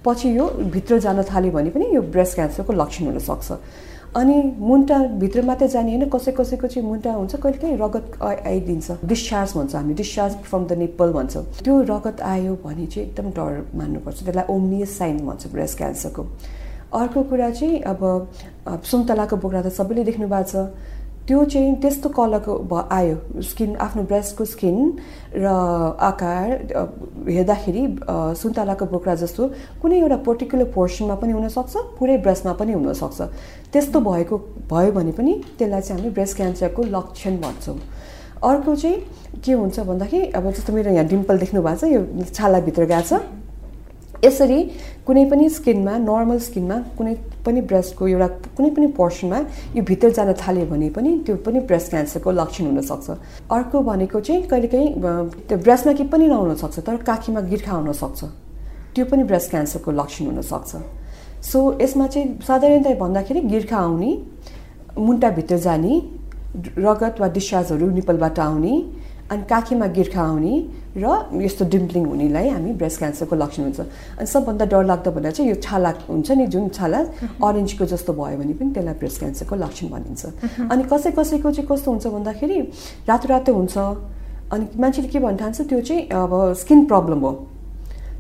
पछि 0.05 0.37
यो 0.37 0.45
भित्र 0.69 0.99
जान 1.01 1.23
थाल्यो 1.25 1.53
भने 1.53 1.71
पनि 1.73 1.87
यो 1.95 2.03
ब्रेस्ट 2.13 2.35
क्यान्सरको 2.35 2.73
लक्षण 2.73 3.05
हुनसक्छ 3.07 3.53
अनि 4.13 4.37
मुन्टा 4.61 4.99
भित्र 5.17 5.43
मात्रै 5.49 5.69
जाने 5.73 5.97
होइन 5.97 6.09
कसै 6.13 6.33
कसैको 6.37 6.67
चाहिँ 6.69 6.89
मुन्टा 6.89 7.13
हुन्छ 7.17 7.33
कहिले 7.37 7.59
काहीँ 7.59 7.77
रगत 7.81 8.21
आइदिन्छ। 8.21 9.09
डिस्चार्ज 9.09 9.53
भन्छ 9.57 9.75
हामी 9.75 9.95
डिस्चार्ज 9.97 10.33
फ्रम 10.45 10.67
द 10.69 10.73
निप्पल 10.85 11.13
भन्छ। 11.13 11.37
त्यो 11.65 11.81
रगत 11.89 12.21
आयो 12.21 12.53
भने 12.61 12.87
चाहिँ 12.93 13.09
एकदम 13.09 13.31
डर 13.33 13.73
मान्नुपर्छ। 13.73 14.19
त्यसलाई 14.21 14.45
ओम्नियस 14.53 14.99
साइन 14.99 15.17
भन्छ 15.27 15.47
ब्रेस्ट 15.49 15.79
क्यान्सरको। 15.79 16.23
अर्को 16.93 17.23
कुरा 17.25 17.51
चाहिँ 17.51 17.81
अब 17.89 18.01
सुन्तलाको 18.85 19.37
बोक्रा 19.41 19.63
त 19.63 19.69
सबैले 19.73 20.05
देख्नु 20.05 20.29
भएको 20.29 20.45
छ। 20.45 20.69
त्यो 21.29 21.45
चाहिँ 21.45 21.75
त्यस्तो 21.83 22.09
कलरको 22.19 22.53
भ 22.67 22.89
आयो। 22.91 23.17
स्किन 23.47 23.77
आफ्नो 23.79 24.03
ब्रेस्टको 24.11 24.45
स्किन 24.45 24.77
र 25.39 25.47
आकार 26.03 26.47
हेर्दाखेरि 27.31 27.83
सुन्तलाको 28.43 28.85
बोक्रा 28.91 29.15
जस्तो 29.23 29.43
कुनै 29.83 29.99
एउटा 30.03 30.17
पर्टिकुलर 30.27 30.65
पोर्सनमा 30.75 31.15
पनि 31.23 31.33
हुनसक्छ 31.33 31.75
पुरै 31.99 32.17
ब्रेस्टमा 32.27 32.53
पनि 32.59 32.73
हुनसक्छ। 32.73 33.21
त्यस्तो 33.73 34.01
भएको 34.03 34.37
भयो 34.67 34.91
भने 34.93 35.13
पनि 35.15 35.33
त्यसलाई 35.59 35.81
चाहिँ 35.81 36.01
हामी 36.03 36.11
ब्रेस्ट 36.11 36.37
क्यान्सरको 36.37 36.83
लक्षण 36.91 37.37
भन्छौँ। 37.39 37.79
अर्को 38.43 38.75
चाहिँ 38.75 38.99
के 39.45 39.53
हुन्छ 39.53 39.81
भन्दाखेरि 39.81 40.27
अब 40.35 40.51
जस्तो 40.51 40.73
मेरो 40.75 40.91
यहाँ 40.91 41.07
डिम्पल 41.07 41.39
देख्नु 41.39 41.63
भएको 41.63 41.87
छ 41.87 41.93
यो 41.93 42.03
छालाभित्र 42.35 42.85
गएको 42.91 43.07
छ। 43.07 43.23
यसरी 44.25 44.59
कुनै 45.07 45.25
पनि 45.31 45.49
स्किनमा 45.51 45.97
नर्मल 45.99 46.39
स्किनमा 46.39 46.77
कुनै 46.99 47.15
पनि 47.47 47.61
ब्रेस्टको 47.71 48.09
एउटा 48.09 48.29
कुनै 48.57 48.71
पनि 48.71 48.87
पोर्सनमा 48.99 49.39
यो 49.77 49.83
भित्र 49.83 50.11
जान 50.17 50.33
थाल्यो 50.43 50.67
भने 50.67 50.89
पनि 50.97 51.11
त्यो 51.27 51.37
पनि 51.47 51.61
ब्रेस्ट 51.69 51.91
क्यान्सरको 51.91 52.31
लक्षण 52.31 52.65
हुनसक्छ। 52.67 53.11
अर्को 53.51 53.81
भनेको 53.81 54.21
चाहिँ 54.21 54.43
कहिलेकाहीँ 54.49 54.89
त्यो 55.49 55.59
ब्रेस्टमा 55.59 55.93
के 55.93 56.05
पनि 56.13 56.27
नहुनसक्छ 56.29 56.79
तर 56.87 56.97
काखीमा 57.09 57.41
गिर्खा 57.51 57.73
हुनसक्छ। 57.73 58.21
त्यो 58.95 59.05
पनि 59.11 59.23
ब्रेस्ट 59.25 59.51
क्यान्सरको 59.51 59.91
लक्षण 59.91 60.25
हुनसक्छ। 60.27 60.71
सो 61.43 61.59
यसमा 61.81 62.07
चाहिँ 62.07 62.39
साधारणतया 62.47 62.95
भन्दाखेरि 62.95 63.41
गिर्खा 63.51 63.77
आउने 63.77 64.11
मुन्टाभित्र 64.99 65.57
जाने 65.59 65.93
रगत 66.79 67.21
वा 67.21 67.29
डिस्चार्जहरू 67.35 67.87
निपलबाट 67.91 68.39
आउने 68.39 68.75
अनि 69.33 69.43
काखीमा 69.49 69.87
गिर्खा 69.97 70.23
आउने 70.23 70.55
र 70.93 71.09
यस्तो 71.41 71.65
डिम्पलिङ 71.73 72.05
हुनेलाई 72.05 72.49
हामी 72.53 72.73
ब्रेस्ट 72.77 72.99
क्यान्सरको 73.01 73.35
लक्षण 73.37 73.63
हुन्छ। 73.63 73.81
अनि 74.21 74.27
सबभन्दा 74.29 74.65
डरलाग्दो 74.69 75.11
भन्दा 75.17 75.31
चाहिँ 75.33 75.49
यो 75.51 75.57
छाला 75.65 75.91
हुन्छ 76.09 76.31
नि 76.37 76.47
जुन 76.53 76.69
छाला 76.77 76.99
अरेन्जको 77.41 77.85
जस्तो 77.93 78.13
भयो 78.13 78.37
भने 78.37 78.53
पनि 78.61 78.71
त्यसलाई 78.77 78.95
ब्रेस्ट 79.01 79.19
क्यान्सरको 79.19 79.55
लक्षण 79.57 79.87
भनिन्छ। 79.89 80.23
अनि 80.69 80.83
कसै 80.93 81.11
कसैको 81.17 81.49
चाहिँ 81.49 81.69
कस्तो 81.71 81.89
हुन्छ 81.91 82.07
भन्दाखेरि 82.13 82.59
रातो 83.09 83.27
रातो 83.33 83.51
हुन्छ। 83.57 83.77
अनि 84.53 84.65
मान्छेले 84.77 85.09
के 85.09 85.19
भन्न 85.25 85.37
ठान्छ 85.41 85.61
त्यो 85.65 85.81
चाहिँ 85.81 86.03
अब 86.13 86.33
स्किन 86.61 86.85
प्रब्लम 86.93 87.21
हो। 87.25 87.33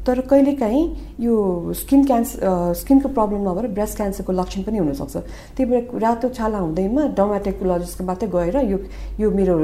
तर 0.06 0.20
कहिलेकाहीँ 0.26 0.82
यो 1.22 1.34
स्किन 1.78 2.04
क्यान्सर 2.04 2.74
स्किनको 2.74 3.08
प्रब्लम 3.14 3.42
नभएर 3.48 3.66
ब्रेस्ट 3.70 3.96
क्यान्सरको 3.96 4.32
लक्षण 4.32 4.62
पनि 4.66 4.78
हुनसक्छ। 4.78 5.16
त्यही 5.54 5.64
भएर 5.70 6.00
रातो 6.02 6.28
छाला 6.34 6.58
हुँदैमा 6.58 7.02
डर्माटेकोलोजिस्टको 7.14 8.04
मात्रै 8.04 8.28
गएर 8.34 8.56
यो 8.66 8.78
यो 9.22 9.30
मेरो 9.30 9.54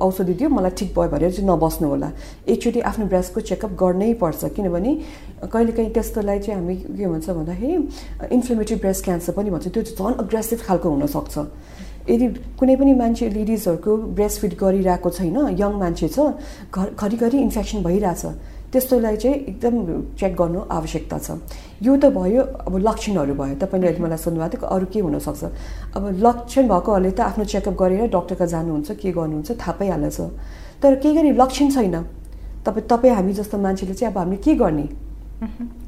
औषधि 0.00 0.32
दियो 0.32 0.48
मलाई 0.48 0.70
ठिक 0.80 0.90
भयो 0.96 1.08
भनेर 1.12 1.30
चाहिँ 1.36 1.48
नबस्नु 1.48 1.88
होला। 1.88 2.08
एकचोटि 2.48 2.80
आफ्नो 2.80 3.06
ब्रेस्टको 3.12 3.40
चेकअप 3.52 3.72
गर्नै 3.76 4.12
पर्छ। 4.16 4.40
किनभने 4.56 4.92
कहिलेकाहीँ 5.52 5.90
त्यस्तोलाई 5.92 6.38
चाहिँ 6.40 6.56
हामी 6.56 6.76
के 6.88 7.06
भन्छ 7.12 7.28
भन्दाखेरि 7.28 7.76
इन्फ्लेमेटरी 8.32 8.76
ब्रेस्ट 8.80 9.04
क्यान्सर 9.04 9.32
पनि 9.36 9.50
भन्छ। 9.52 9.68
त्यो 9.76 9.82
झन् 9.92 10.14
अग्रेसिभ 10.24 10.58
खालको 10.66 10.88
हुनसक्छ। 10.88 11.36
यदि 12.08 12.26
कुनै 12.58 12.74
पनि 12.80 12.92
मान्छे 12.96 13.28
लेडिजहरूको 13.28 13.92
ब्रेस्ट 14.16 14.40
फिट 14.40 14.52
गरिरहेको 14.56 15.10
छैन 15.20 15.36
यङ 15.60 15.72
मान्छे 15.84 16.08
छ 16.08 16.32
घर 16.72 16.88
घरिघरि 16.96 17.38
इन्फेक्सन 17.38 17.78
भइरहेछ। 17.84 18.24
त्यस्तोलाई 18.72 19.16
चाहिँ 19.16 19.36
एकदम 19.36 19.74
चेक 20.16 20.32
गर्नु 20.36 20.60
आवश्यकता 20.72 21.18
छ। 21.18 21.36
यो 21.84 21.92
त 21.96 22.08
भयो 22.08 22.42
अब 22.66 22.74
लक्षणहरू 22.88 23.34
भयो। 23.36 23.54
तपाईँले 23.60 23.86
अहिले 23.86 24.02
मलाई 24.02 24.18
सोध्नुभएको 24.24 24.56
थियो 24.56 24.68
अरू 24.72 24.86
के 24.88 25.00
हुनसक्छ? 25.04 25.42
अब 25.96 26.02
लक्षण 26.24 26.64
भएकोहरूले 26.72 27.10
त 27.12 27.20
आफ्नो 27.20 27.44
चेकअप 27.44 27.76
गरेर 27.76 28.08
डक्टरका 28.08 28.46
जानुहुन्छ 28.48 28.88
के 28.96 29.12
गर्नुहुन्छ 29.12 29.50
थाहा 29.60 29.72
पाइहाल्छ 29.76 30.18
तर 30.82 30.94
केही 31.04 31.14
गरी 31.16 31.30
लक्षण 31.36 31.68
छैन। 31.68 31.96
तपाईँ 32.64 32.86
तपाईँ 32.88 33.14
हामी 33.14 33.32
जस्तो 33.36 33.58
मान्छेले 33.60 33.94
चाहिँ 33.94 34.12
अब 34.12 34.18
हामीले 34.18 34.40
के 34.40 34.54
गर्ने? 34.56 34.86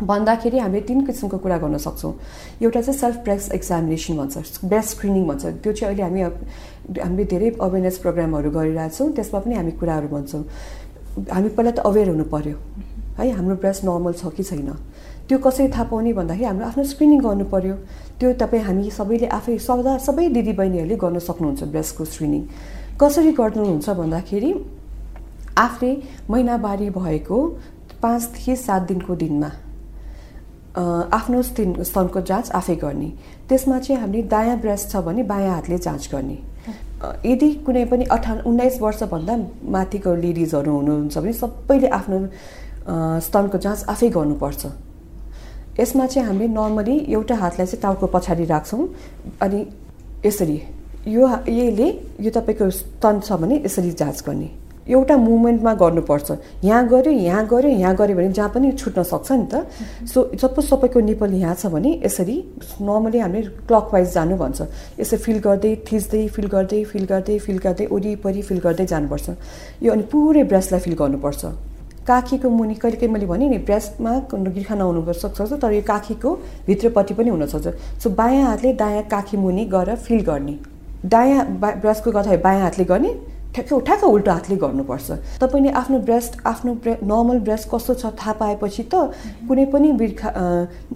भन्दाखेरि 0.02 0.58
हामीले 0.58 0.80
तिन 0.82 1.06
किसिमको 1.06 1.38
कुरा 1.38 1.56
गर्न 1.62 1.78
सक्छौँ। 1.78 2.12
एउटा 2.60 2.80
चाहिँ 2.80 2.98
सेल्फ 2.98 3.16
ब्रेस्ट 3.24 3.52
एक्जामिनेसन 3.54 4.16
भन्छ 4.18 4.66
ब्रेस्ट 4.66 4.90
स्क्रिनिङ 4.90 5.24
भन्छ। 5.30 5.44
त्यो 5.62 5.72
चाहिँ 5.72 5.94
अहिले 5.94 6.02
हामी 6.02 6.20
हामीले 7.00 7.24
धेरै 7.32 7.48
अवेरनेस 7.62 7.96
प्रोग्रामहरू 8.02 8.50
गरिरहेछौँ 8.50 9.08
त्यसमा 9.14 9.38
पनि 9.40 9.54
हामी 9.54 9.72
कुराहरू 9.78 10.08
भन्छौँ। 10.10 10.42
हामी 11.14 11.48
पहिला 11.48 11.70
त 11.70 11.78
अवेर 11.86 12.08
हुनु 12.10 12.24
पऱ्यो 12.34 12.56
है 13.18 13.30
हाम्रो 13.30 13.56
ब्रेस्ट 13.62 13.84
नर्मल 13.84 14.12
छ 14.12 14.26
कि 14.36 14.42
छैन? 14.42 14.70
त्यो 15.28 15.38
कसरी 15.38 15.68
थाहा 15.72 15.84
पाउने 15.90 16.12
भन्दाखेरि 16.12 16.44
हाम्रो 16.44 16.66
आफ्नो 16.66 16.84
स्क्रिनिङ 16.84 17.20
गर्नु 17.22 17.44
पऱ्यो 17.48 17.74
त्यो 18.20 18.32
तपाईँ 18.42 18.62
हामी 18.64 18.90
सबैले 18.90 19.26
आफै 19.38 19.58
सदा 19.58 19.92
सबै 20.06 20.28
दिदीबहिनीहरूले 20.36 20.96
गर्न 21.02 21.18
सक्नुहुन्छ 21.18 21.62
ब्रेस्टको 21.72 22.04
स्क्रिनिङ 22.04 22.42
कसरी 23.00 23.32
गर्नुहुन्छ 23.40 23.88
भन्दाखेरि 24.00 24.50
आफूले 25.58 25.92
महिनावारी 26.30 26.90
भएको 26.90 27.38
पाँचदेखि 28.02 28.56
सात 28.56 28.82
दिनको 28.90 29.14
दिनमा 29.22 29.50
आफ्नो 30.74 31.42
स्तन 31.48 31.82
स्तनको 31.88 32.20
जाँच 32.20 32.50
आफै 32.58 32.74
गर्ने। 32.76 33.08
त्यसमा 33.48 33.78
चाहिँ 33.78 34.00
हामीले 34.00 34.22
दायाँ 34.28 34.58
ब्रेस्ट 34.60 34.90
छ 34.90 34.96
भने 35.06 35.22
बायाँ 35.22 35.54
हातले 35.54 35.78
जाँच 35.78 36.08
गर्ने। 36.12 36.38
यदि 37.24 37.48
कुनै 37.66 37.84
पनि 37.84 38.04
अठा 38.10 38.32
उन्नाइस 38.46 38.80
वर्षभन्दा 38.80 39.34
माथिको 39.74 40.14
लेडिजहरू 40.24 40.72
हुनुहुन्छ 40.76 41.18
भने 41.18 41.32
सबैले 41.32 41.88
आफ्नो 41.98 42.18
स्तनको 43.20 43.58
जाँच 43.58 43.84
आफै 43.88 44.08
गर्नुपर्छ। 44.16 44.62
यसमा 45.80 46.06
चाहिँ 46.06 46.26
हामीले 46.28 46.48
नर्मली 46.48 46.96
एउटा 47.12 47.34
हातलाई 47.34 47.66
चाहिँ 47.66 47.82
टाउको 47.82 48.06
पछाडि 48.14 48.44
राख्छौँ 48.44 48.82
अनि 49.42 49.60
यसरी 50.26 50.58
यो 51.08 51.22
यसले 51.48 51.88
यो 52.24 52.30
तपाईँको 52.30 52.70
स्तन 52.70 53.20
छ 53.20 53.32
भने 53.40 53.56
यसरी 53.64 53.90
जाँच 53.92 54.22
गर्ने। 54.26 54.48
एउटा 54.88 55.16
मुभमेन्टमा 55.16 55.72
गर्नुपर्छ। 55.74 56.30
यहाँ 56.64 56.86
गऱ्यो 56.88 57.12
यहाँ 57.12 57.46
गऱ्यो 57.46 57.70
यहाँ 57.70 57.94
गऱ्यो 57.96 58.16
भने 58.16 58.32
जहाँ 58.32 58.48
पनि 58.54 58.72
छुट्न 58.72 59.02
सक्छ 59.02 59.32
नि 59.32 59.46
त। 59.52 59.66
सो 60.06 60.30
सपोज 60.36 60.70
तपाईँको 60.70 61.00
निपल 61.00 61.34
यहाँ 61.34 61.54
छ 61.54 61.66
भने 61.72 62.00
यसरी 62.04 62.36
नर्मली 62.80 63.18
हामीले 63.18 63.48
क्लकवाइज 63.64 64.12
जानु 64.14 64.36
भन्छ। 64.36 64.62
यसरी 65.00 65.18
फिल 65.18 65.38
गर्दै 65.40 65.74
थिच्दै 65.88 66.26
फिल 66.28 66.46
गर्दै 66.48 66.84
फिल 66.84 67.04
गर्दै 67.06 67.38
फिल 67.38 67.58
गर्दै 67.58 67.86
वरिपरि 67.90 68.42
फिल 68.42 68.60
गर्दै 68.60 68.86
जानुपर्छ। 68.86 69.30
यो 69.82 69.92
अनि 69.92 70.02
पुरै 70.12 70.42
ब्रेस्टलाई 70.44 70.80
फिल 70.80 70.94
गर्नुपर्छ। 70.94 71.44
काखीको 72.04 72.48
मुनि 72.50 72.74
कहिले 72.76 72.96
कहिले 73.00 73.12
मैले 73.12 73.26
भने 73.26 73.48
नि 73.48 73.58
ब्रेस्टमा 73.64 74.12
गिर्खा 74.28 74.74
नहुनु 74.76 75.12
सक्छ 75.14 75.56
तर 75.56 75.72
यो 75.72 75.82
काखीको 75.82 76.30
भित्रपट्टि 76.66 77.14
पनि 77.14 77.30
हुनसक्छ 77.32 77.66
सो 78.02 78.10
बायाँ 78.12 78.44
हातले 78.46 78.72
दायाँ 78.76 79.02
काखी 79.08 79.36
मुनि 79.40 79.64
गएर 79.72 79.94
फिल 79.96 80.20
गर्ने। 80.22 80.58
दायाँ 81.08 81.44
ब्रेस्टको 81.80 82.10
गर्दाखेरि 82.12 82.42
बायाँ 82.42 82.62
हातले 82.62 82.84
गर्ने? 82.84 83.12
ठ्याक्क 83.54 83.86
ठ्याक्क 83.86 84.04
उल्टो 84.04 84.30
हातले 84.30 84.56
गर्नुपर्छ। 84.58 85.38
तपाईँले 85.40 85.70
आफ्नो 85.78 85.98
ब्रेस्ट 86.02 86.32
आफ्नो 86.42 86.72
ब्रे 86.82 86.92
नर्मल 87.06 87.38
ब्रेस्ट 87.46 87.68
कस्तो 87.70 87.94
छ 87.94 88.10
थाहा 88.18 88.32
पाएपछि 88.34 88.82
त 88.90 89.14
कुनै 89.46 89.64
पनि 89.70 89.92
बिर्खा 89.94 90.28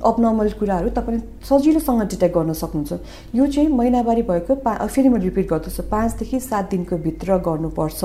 अपनर्मल 0.02 0.48
कुराहरू 0.58 0.88
तपाईँले 0.90 1.22
सजिलोसँग 1.46 2.02
डिटेक्ट 2.10 2.34
गर्न 2.34 2.52
सक्नुहुन्छ। 2.58 2.92
यो 3.38 3.46
चाहिँ 3.46 3.70
महिनावारी 3.70 4.22
भएको 4.26 4.54
पा 4.66 4.74
फेरि 4.90 5.08
म 5.08 5.22
रिपिट 5.22 5.46
गर्दछु 5.48 5.82
पाँचदेखि 5.86 6.40
सात 6.42 6.64
दिनको 6.74 6.96
भित्र 6.98 7.38
गर्नुपर्छ। 7.46 8.02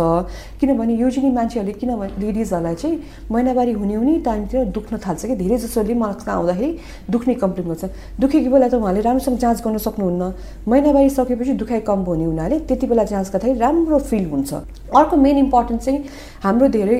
किनभने 0.61 0.93
युजली 1.01 1.29
मान्छेहरूले 1.33 1.73
किनभने 1.73 2.21
लेडिजहरूलाई 2.21 2.75
चाहिँ 2.77 2.97
महिनावारी 3.33 3.71
हुने 3.73 3.95
हुने 3.95 4.13
टाइमतिर 4.21 4.65
दुख्न 4.69 5.01
थाल्छ 5.01 5.25
कि। 5.25 5.35
धेरै 5.35 5.57
जसोले 5.65 5.93
मलाई 5.97 6.29
आउँदाखेरि 6.29 6.69
दुख्ने 7.09 7.33
कम्प्लेन 7.41 7.67
गर्छ। 7.73 7.83
दुखेको 8.21 8.49
बेला 8.53 8.67
त 8.69 8.77
उहाँले 8.77 9.01
राम्रोसँग 9.01 9.37
जाँच 9.41 9.65
गर्न 9.65 9.77
सक्नुहुन्न। 9.81 10.23
महिनावारी 10.69 11.09
सकेपछि 11.09 11.53
दुखाइ 11.57 11.81
कम 11.89 11.99
हुने 12.05 12.25
हुनाले 12.29 12.59
त्यति 12.69 12.85
बेला 12.85 13.03
जाँच 13.09 13.33
गर्दाखेरि 13.33 13.57
राम्रो 13.57 13.97
फिल 13.97 14.25
हुन्छ 14.29 14.42
हुन्छ। 14.43 14.91
अर्को 14.91 15.15
मेन 15.15 15.37
इम्पोर्टेन्ट 15.47 15.81
चाहिँ 15.81 15.99
हाम्रो 16.43 16.67
धेरै 16.75 16.99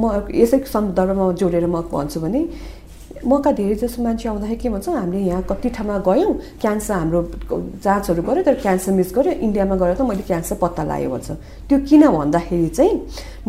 म 0.00 0.24
यसै 0.32 0.58
सन्दर्भमा 0.64 1.32
जोडेर 1.36 1.66
म 1.68 1.84
भन्छु 1.92 2.20
भने 2.24 2.40
मका 3.18 3.50
धेरै 3.50 3.74
जस्तो 3.74 4.02
मान्छे 4.02 4.28
आउँदाखेरि 4.28 4.56
के 4.62 4.68
भन्छ 4.70 4.88
हामीले 4.88 5.18
यहाँ 5.26 5.42
कति 5.50 5.68
ठाउँमा 5.74 5.96
गयौँ 6.06 6.32
क्यान्सर 6.62 6.94
हाम्रो 6.94 7.20
जाँचहरू 7.82 8.22
गऱ्यो 8.22 8.42
तर 8.46 8.54
क्यान्सर 8.62 8.92
मिस 8.94 9.10
गऱ्यो 9.10 9.32
इन्डियामा 9.42 9.74
गएर 9.74 9.94
त 9.98 10.02
मैले 10.06 10.22
क्यान्सर 10.22 10.56
पत्ता 10.62 10.82
लगायो 10.86 11.10
भन्छ। 11.10 11.30
त्यो 11.66 11.78
किन 11.82 12.06
भन्दाखेरि 12.14 12.68
चाहिँ 12.78 12.94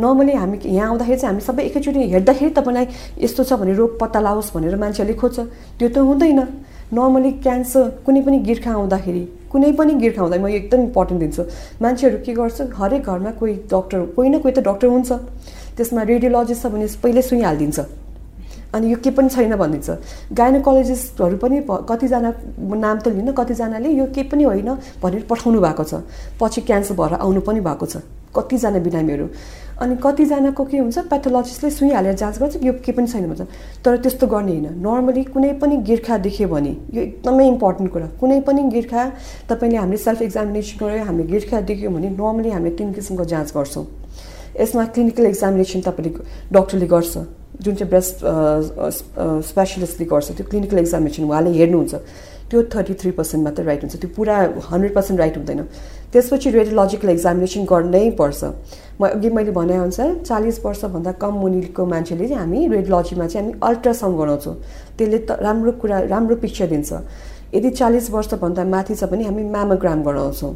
नर्मली 0.02 0.34
हामी 0.34 0.58
यहाँ 0.66 0.88
आउँदाखेरि 0.90 1.18
चाहिँ 1.22 1.30
हामी 1.30 1.42
सबै 1.46 1.64
एकैचोटि 1.70 2.00
हेर्दाखेरि 2.02 2.52
तपाईँलाई 2.58 2.86
यस्तो 3.22 3.44
छ 3.46 3.54
भने 3.62 3.74
रोग 3.78 4.00
पत्ता 4.02 4.20
लाओस् 4.26 4.54
भनेर 4.58 4.76
मान्छेहरूले 4.76 5.18
खोज्छ। 5.22 5.38
त्यो 5.78 5.88
त 5.94 5.98
हुँदैन। 6.02 6.40
नर्मली 6.90 7.32
क्यान्सर 7.46 8.02
कुनै 8.06 8.22
पनि 8.26 8.38
गिर्खा 8.50 8.72
आउँदाखेरि 8.74 9.24
कुनै 9.52 9.72
पनि 9.74 9.94
गिर्खा 10.02 10.22
आउँदा 10.22 10.38
म 10.38 10.48
एकदम 10.48 10.80
इम्पोर्टेन्ट 10.90 11.20
दिन्छु। 11.22 11.44
मान्छेहरू 11.82 12.18
के 12.26 12.34
गर्छ 12.34 12.58
हरेक 12.80 13.04
घरमा 13.04 13.32
कोही 13.40 13.54
डक्टर 13.66 14.00
कोही 14.16 14.30
न 14.30 14.40
कोही 14.40 14.54
त 14.54 14.60
डक्टर 14.62 14.88
हुन्छ। 14.88 15.10
त्यसमा 15.78 16.02
रेडियोलोजिस्ट 16.04 16.62
छ 16.64 16.68
भने 16.70 16.88
पहिल्यै 17.04 17.24
सुई 17.24 17.42
हालिदिन्छ 17.42 17.80
अनि 18.70 18.86
यो 18.92 18.98
के 19.02 19.10
पनि 19.10 19.30
छैन 19.34 19.56
भनिदिन्छ। 19.58 19.90
गाइनोकोलोजिस्टहरू 20.38 21.38
पनि 21.42 21.58
कतिजना 21.66 22.30
नाम 22.78 22.98
त 23.02 23.08
लिन 23.10 23.32
कतिजनाले 23.34 23.90
यो 23.90 24.06
के 24.14 24.24
पनि 24.30 24.44
होइन 24.46 24.70
भनेर 25.02 25.24
पठाउनु 25.26 25.58
भएको 25.58 25.84
छ। 25.90 26.06
पछि 26.38 26.62
क्यान्सर 26.70 26.94
भएर 26.94 27.14
आउनु 27.18 27.42
पनि 27.42 27.60
भएको 27.66 27.86
छ। 27.90 28.06
कतिजना 28.30 28.80
बिरामीहरू। 28.86 29.26
अनि 29.80 29.96
कतिजनाको 30.04 30.64
के 30.66 30.78
हुन्छ 30.78 30.98
प्याथोलोजिस्टले 31.08 31.70
सुई 31.72 31.90
हालेर 31.90 32.14
जाँच 32.14 32.40
गर्छ 32.40 32.64
यो 32.64 32.74
के 32.86 32.92
पनि 32.92 33.08
छैन 33.08 33.28
भन्छ। 33.28 33.42
तर 33.86 33.98
त्यस्तो 34.04 34.28
गर्ने 34.28 34.52
होइन। 34.52 34.84
नर्मली 34.84 35.24
कुनै 35.32 35.54
पनि 35.56 35.78
गिर्खा 35.88 36.18
देख्यो 36.20 36.48
भने 36.48 36.76
यो 36.94 37.02
एकदमै 37.02 37.48
इम्पोर्टेन्ट 37.48 37.92
कुरा 37.94 38.08
कुनै 38.20 38.40
पनि 38.44 38.64
गिर्खा 38.76 39.04
तपाईँले 39.50 39.78
हामीले 39.78 39.98
सेल्फ 39.98 40.22
एक्जामिनेसन 40.22 40.86
गरेर 40.86 41.02
हामीले 41.08 41.28
गिर्खा 41.32 41.62
देख्यौँ 41.64 41.94
भने 41.94 42.10
नर्मली 42.12 42.50
हामीले 42.50 42.76
तिन 42.76 42.94
किसिमको 42.94 43.26
जाँच 43.26 43.52
गर्छौँ। 43.56 43.86
यसमा 44.60 44.86
क्लिनिकल 44.86 45.26
एक्जामिनेसन 45.26 45.82
तपाईँले 45.88 46.12
डक्टरले 46.52 46.88
गर्छ। 46.88 47.39
जुन 47.64 47.76
चाहिँ 47.76 47.90
ब्रेस्ट 47.90 48.18
स्पेसलिस्टले 49.50 50.06
गर्छ 50.06 50.32
त्यो 50.38 50.46
क्लिनिकल 50.50 50.78
एक्जामिनेसन 50.80 51.24
उहाँले 51.24 51.52
हेर्नुहुन्छ 51.60 51.96
त्यो 52.50 52.62
थर्टी 52.74 52.94
थ्री 53.02 53.12
पर्सेन्ट 53.18 53.44
मात्रै 53.46 53.66
राइट 53.66 53.82
हुन्छ 53.84 53.96
त्यो 54.02 54.10
पुरा 54.16 54.36
हन्ड्रेड 54.70 54.94
पर्सेन्ट 54.96 55.20
राइट 55.20 55.38
हुँदैन। 55.38 55.62
त्यसपछि 56.14 56.50
रेडियोलोजिकल 56.50 57.10
एक्जामिनेसन 57.10 57.66
गर्नै 57.70 58.10
पर्छ। 58.18 58.42
म 59.00 59.06
अघि 59.06 59.30
मैले 59.30 59.52
भनेअनुसार 59.54 60.10
चालिस 60.26 60.58
वर्षभन्दा 60.66 61.12
कम 61.22 61.34
मुनिको 61.42 61.86
मान्छेले 61.86 62.28
चाहिँ 62.28 62.42
हामी 62.42 62.68
रेडियोलोजीमा 62.68 63.28
चाहिँ 63.28 63.46
हामी 63.46 63.60
अल्ट्रासाउन्ड 63.70 64.18
गराउँछौँ। 64.20 64.56
त्यसले 64.98 65.18
त 65.30 65.32
राम्रो 65.46 65.72
कुरा 65.82 66.00
राम्रो 66.10 66.36
पिक्चर 66.42 66.68
दिन्छ। 66.74 66.92
यदि 67.54 67.70
चालिस 67.70 68.10
वर्षभन्दा 68.10 68.64
माथि 68.66 68.96
छ 68.96 69.04
भने 69.14 69.24
हामी 69.30 69.44
म्यामोग्राम 69.54 70.00
गराउँछौँ। 70.04 70.54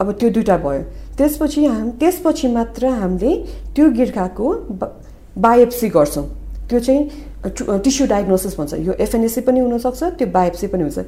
अब 0.00 0.12
त्यो 0.20 0.28
दुइटा 0.36 0.56
भयो। 0.60 0.82
त्यसपछि 1.16 1.64
हाम 1.64 1.90
त्यसपछि 2.00 2.48
मात्र 2.52 2.86
हामीले 3.00 3.32
त्यो 3.74 3.90
गिर्खाको 3.96 4.46
बायोप्सी 5.38 5.88
गर्छौँ। 5.88 6.24
त्यो 6.68 6.80
चाहिँ 6.80 7.10
टिस्यु 7.84 8.06
डायग्नोसिस 8.06 8.56
भन्छ। 8.58 8.74
यो 8.74 8.92
एफएनएसी 8.92 9.40
पनि 9.44 9.60
हुनसक्छ 9.60 10.02
त्यो 10.18 10.28
बायोप्सी 10.32 10.66
पनि 10.66 10.82
हुन्छ। 10.82 10.98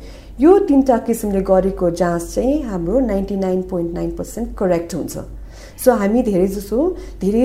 यो 0.40 0.58
तिनवटा 0.68 0.96
किसिमले 1.06 1.40
गरेको 1.40 1.90
जाँच 1.90 2.34
चाहिँ 2.34 2.62
हाम्रो 2.62 3.00
ninety 3.00 3.36
nine 3.36 3.62
point 3.70 3.94
nine 3.94 4.10
percent 4.16 4.56
correct 4.58 4.94
हुन्छ। 4.94 5.16
सो 5.84 5.92
हामी 5.92 6.22
धेरै 6.22 6.46
जसो 6.48 6.78
धेरै 7.20 7.44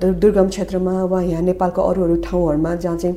दुर्गम 0.00 0.48
क्षेत्रमा 0.48 1.04
वा 1.04 1.22
यहाँ 1.22 1.42
नेपालको 1.42 1.82
अरू 1.82 2.02
अरू 2.04 2.16
ठाउँहरूमा 2.26 2.74
जहाँ 2.74 2.96
चाहिँ 2.98 3.16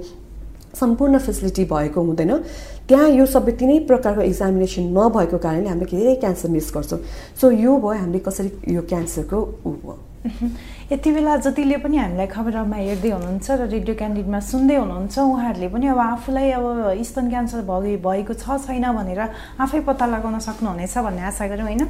सम्पूर्ण 0.79 1.17
फेसिलिटी 1.17 1.65
भएको 1.65 2.01
हुँदैन 2.01 2.37
त्यहाँ 2.87 3.09
यो 3.09 3.25
सबै 3.25 3.51
तिनै 3.59 3.79
प्रकारको 3.89 4.21
एक्जामिनेसन 4.21 4.83
नभएको 4.97 5.37
कारणले 5.37 5.69
हामीले 5.69 5.97
धेरै 5.97 6.15
क्यान्सर 6.21 6.49
मिस 6.49 6.71
गर्छौँ। 6.75 6.99
सो 7.41 7.51
यो 7.51 7.77
भयो 7.77 7.99
हामीले 8.01 8.19
कसरी 8.19 8.51
यो 8.73 8.81
क्यान्सरको 8.89 9.39
यति 10.91 11.11
बेला 11.11 11.35
जतिले 11.37 11.77
पनि 11.85 11.97
हामीलाई 11.97 12.27
खबरमा 12.27 12.77
हेर्दै 12.77 13.09
हुनुहुन्छ 13.09 13.47
र 13.51 13.65
रेडियो 13.69 13.95
क्यान्डिडमा 13.95 14.39
सुन्दै 14.41 14.75
हुनुहुन्छ 14.75 15.15
उहाँहरूले 15.19 15.67
पनि 15.69 15.85
अब 15.93 15.99
आफूलाई 15.99 16.49
अब 16.57 16.65
स्तन 17.05 17.29
क्यान्सर 17.29 17.61
भएको 18.01 18.33
छ 18.33 18.57
छैन 18.65 18.85
भनेर 18.97 19.21
आफै 19.61 19.79
पत्ता 19.85 20.05
लगाउन 20.05 20.39
सक्नुहुनेछ 20.41 20.97
भन्ने 20.97 21.21
आशा 21.29 21.45
गऱ्यौँ 21.45 21.67
होइन? 21.69 21.83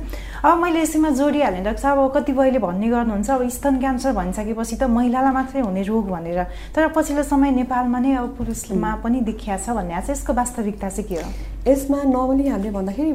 अब 0.43 0.57
मैले 0.59 0.81
यसैमा 0.83 1.09
जोडिहालेँ 1.15 1.63
डाक्टर 1.63 1.87
अब 1.95 2.11
कतिपयले 2.15 2.59
भन्ने 2.59 2.87
गर्नुहुन्छ 2.91 3.29
अब 3.31 3.47
स्तन 3.55 3.79
क्यान्सर 3.79 4.11
भनिसकेपछि 4.19 4.75
त 4.75 4.83
महिलालाई 4.91 5.33
मात्रै 5.39 5.61
हुने 5.63 5.83
रोग 5.87 6.05
भनेर। 6.11 6.39
तर 6.75 6.91
पछिल्लो 6.91 7.23
समय 7.23 7.51
नेपालमा 7.63 7.99
नै 8.03 8.15
अब 8.19 8.35
पुरुषमा 8.35 8.91
पनि 9.03 9.19
देखिया 9.31 9.57
छ 9.63 9.79
भन्ने 9.79 9.93
आशा 9.95 10.11
यसको 10.11 10.33
वास्तविकता 10.33 10.89
चाहिँ 10.89 11.07
के 11.07 11.15
हो? 11.23 11.29
यसमा 11.71 12.03
नर्मली 12.03 12.47
हामीले 12.47 12.71
भन्दाखेरि 12.75 13.11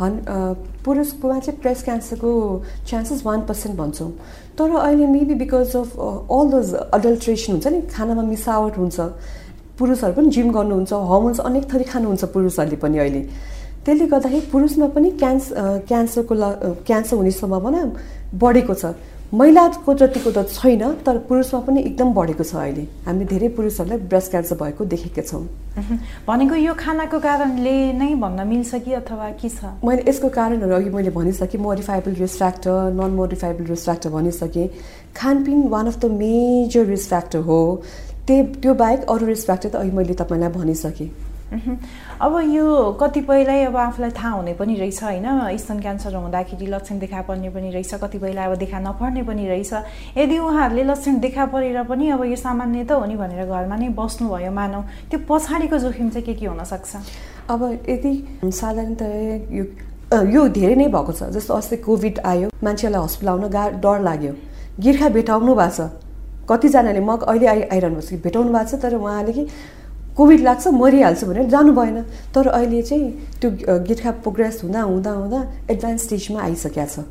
हन् 0.00 0.16
पुरुषकोमा 0.84 1.38
चाहिँ 1.38 1.60
ब्रेस्ट 1.60 1.84
क्यान्सरको 1.84 2.30
चान्सेस 2.86 3.24
वान 3.26 3.40
पर्सेन्ट 3.46 3.76
भन्छौँ। 3.78 4.10
तर 4.58 4.70
अहिले 4.70 5.06
maybe 5.06 5.34
because 5.34 5.76
of 5.76 5.98
all 5.98 6.46
those 6.50 6.74
adulteration 6.94 7.52
हुन्छ 7.52 7.66
नि 7.66 7.80
खानामा 7.90 8.22
मिसावट 8.22 8.78
हुन्छ। 8.78 8.98
पुरुषहरू 9.78 10.12
पनि 10.14 10.28
जिम 10.30 10.50
गर्नुहुन्छ 10.52 10.92
हर्मोन्स 11.10 11.38
अनेक 11.40 11.64
थरी 11.72 11.84
खानुहुन्छ 11.90 12.24
पुरुषहरूले 12.34 12.76
पनि 12.82 12.98
अहिले। 12.98 13.22
त्यसले 13.84 14.06
गर्दाखेरि 14.06 14.46
पुरुषमा 14.52 14.86
पनि 14.94 15.10
क्यान्स 15.18 15.44
क्यान्सरको 15.88 16.34
ल 16.34 16.44
क्यान्सर 16.86 17.16
हुने 17.16 17.30
सम्भावना 17.30 17.82
बढेको 18.34 18.74
छ। 18.74 18.84
महिलाको 19.28 19.94
जतिको 19.94 20.30
त 20.32 20.48
छैन 20.48 21.04
तर 21.04 21.18
पुरुषमा 21.28 21.60
पनि 21.60 21.80
एकदम 21.80 22.12
बढेको 22.16 22.44
छ 22.44 22.54
अहिले। 22.56 22.84
हामी 23.04 23.24
धेरै 23.28 23.48
पुरुषहरूलाई 23.56 23.98
ब्रेस्ट 24.08 24.30
क्यान्सर 24.30 24.56
भएको 24.56 24.84
देखेका 24.88 25.22
छौँ। 25.22 25.42
भनेको 26.24 26.54
यो 26.56 26.74
खानाको 26.74 27.18
कारणले 27.20 27.74
नै 27.92 28.14
भन्न 28.24 28.46
मिल्छ 28.48 28.74
कि 28.88 28.92
अथवा 29.00 29.28
के 29.36 29.48
छ? 29.48 29.76
मैले 29.84 30.08
यसको 30.08 30.28
कारणहरू 30.32 30.74
अघि 30.74 30.90
मैले 30.96 31.10
भनिसकेँ 31.12 31.60
modifiable 31.60 32.12
risk 32.24 32.38
factor 32.38 32.96
non 32.96 33.10
modifiable 33.20 33.64
risk 33.68 33.84
factor 33.84 34.10
भनिसकेँ। 34.16 34.68
खानपिन 35.12 35.68
one 35.68 35.86
of 35.86 35.98
the 36.00 36.04
major 36.16 36.84
risk 36.88 37.08
factor 37.08 37.38
हो। 37.44 37.60
त्यो 38.26 38.42
त्यो 38.64 38.74
बाहेक 38.80 39.00
अरू 39.12 39.26
रिस्क 39.26 39.46
फ्याक्टर 39.46 39.68
त 39.68 39.74
अघि 39.76 39.90
मैले 39.92 40.14
तपाईँलाई 40.24 40.50
भनिसकेँ। 40.56 41.08
अब 41.48 42.34
यो 42.44 42.92
कतिपयलाई 43.00 43.62
अब 43.64 43.76
आफूलाई 43.76 44.10
थाहा 44.12 44.30
हुने 44.30 44.52
पनि 44.54 44.74
रहेछ 44.76 45.02
होइन? 45.02 45.56
स्तन 45.56 45.78
क्यान्सर 45.80 46.14
हुँदाखेरि 46.14 46.66
लक्षण 46.66 46.98
देखा 46.98 47.20
पर्ने 47.24 47.48
पनि 47.50 47.70
रहेछ 47.72 47.94
कतिपयलाई 48.04 48.46
अब 48.46 48.54
देखा 48.58 48.78
नपर्ने 48.78 49.22
पनि 49.24 49.46
रहेछ। 49.48 49.72
यदि 50.18 50.38
उहाँहरूले 50.38 50.84
लक्षण 50.84 51.18
देखा 51.20 51.46
परेर 51.48 51.82
पनि 51.88 52.08
अब 52.10 52.24
यो 52.24 52.36
सामान्य 52.36 52.84
त 52.84 52.92
हो 52.92 53.04
नि 53.06 53.16
भनेर 53.16 53.46
घरमा 53.48 53.76
नै 53.76 53.88
बस्नुभयो 53.96 54.52
मानौ 54.52 54.82
त्यो 55.08 55.18
पछाडिको 55.24 55.78
जोखिम 55.78 56.08
चाहिँ 56.10 56.26
के 56.26 56.34
के 56.34 56.46
हुनसक्छ? 56.46 56.96
अब 57.48 57.60
यदि 57.88 58.12
साधारणतः 58.44 59.56
यो 59.56 59.64
यो 60.28 60.48
धेरै 60.52 60.74
नै 60.74 60.88
भएको 60.92 61.12
छ। 61.12 61.32
जस्तो 61.32 61.54
अस्ति 61.54 61.76
कोभिड 61.80 62.18
आयो 62.28 62.48
मान्छेलाई 62.60 63.02
हस्पिटल 63.02 63.28
आउन 63.28 63.48
गा 63.48 63.68
डर 63.80 64.00
लाग्यो। 64.04 64.32
गिर्खा 64.84 65.08
भेटाउनु 65.16 65.54
भएको 65.54 65.72
छ। 65.72 65.90
कतिजनाले 66.44 67.00
म 67.00 67.16
अहिले 67.24 67.46
आइ 67.46 67.60
आइरहनु 67.72 68.00
भएको 68.00 68.16
छ 68.16 68.20
भेटाउनु 68.24 68.52
भएको 68.52 68.68
छ 68.68 68.80
तर 68.84 68.94
उहाँले 68.96 69.32
कि 69.32 69.44
कोभिड 70.18 70.40
लाग्छ 70.42 70.66
मरिहाल्छु 70.74 71.26
भनेर 71.26 71.46
जानु 71.48 71.72
भएन। 71.72 72.02
तर 72.34 72.46
अहिले 72.50 72.82
चाहिँ 72.82 73.10
त्यो 73.40 73.50
गिर्खा 73.86 74.10
प्रोग्रेस 74.26 74.60
हुँदा 74.64 74.82
हुँदा 74.82 75.12
हुँदा 75.12 75.40
एडभान्स 75.70 76.04
स्टेजमा 76.04 76.40
आइसकेका 76.42 76.86
छ। 76.86 77.06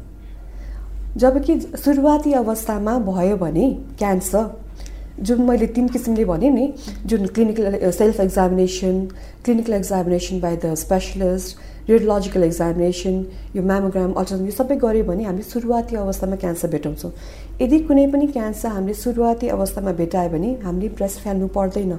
जबकि 1.18 1.60
सुरुवाती 1.82 2.34
अवस्थामा 2.36 2.98
भयो 3.08 3.38
भने 3.38 3.66
क्यान्सर 3.98 4.44
जुन 5.24 5.42
मैले 5.42 5.68
तिन 5.74 5.88
किसिमले 5.90 6.26
भनेँ 6.26 6.52
नि 6.52 6.66
जुन 7.06 7.26
clinical 7.34 7.90
self 7.92 8.20
examination 8.20 9.00
clinical 9.46 9.74
examination 9.74 10.40
by 10.40 10.56
the 10.58 10.74
specialist 10.78 11.90
radiological 11.90 12.44
examination 12.44 13.16
यो 13.56 13.64
म्यामोग्राम 13.64 14.12
अल्ट्रासाउन्ड 14.14 14.50
यो 14.50 14.56
सबै 14.58 14.76
गऱ्यो 14.84 15.04
भने 15.08 15.24
हामीले 15.24 15.48
सुरुवाती 15.50 15.96
अवस्थामा 15.96 16.36
क्यान्सर 16.44 16.70
भेटाउँछौँ। 16.70 17.12
यदि 17.62 17.80
कुनै 17.88 18.06
पनि 18.14 18.28
क्यान्सर 18.36 18.70
हामीले 18.70 18.94
सुरुवाती 18.94 19.48
अवस्थामा 19.58 19.92
भेटायो 20.04 20.30
भने 20.30 20.54
हामीले 20.64 20.90
ब्रेस्ट 21.00 21.24
फाल्नु 21.24 21.48
पर्दैन। 21.58 21.98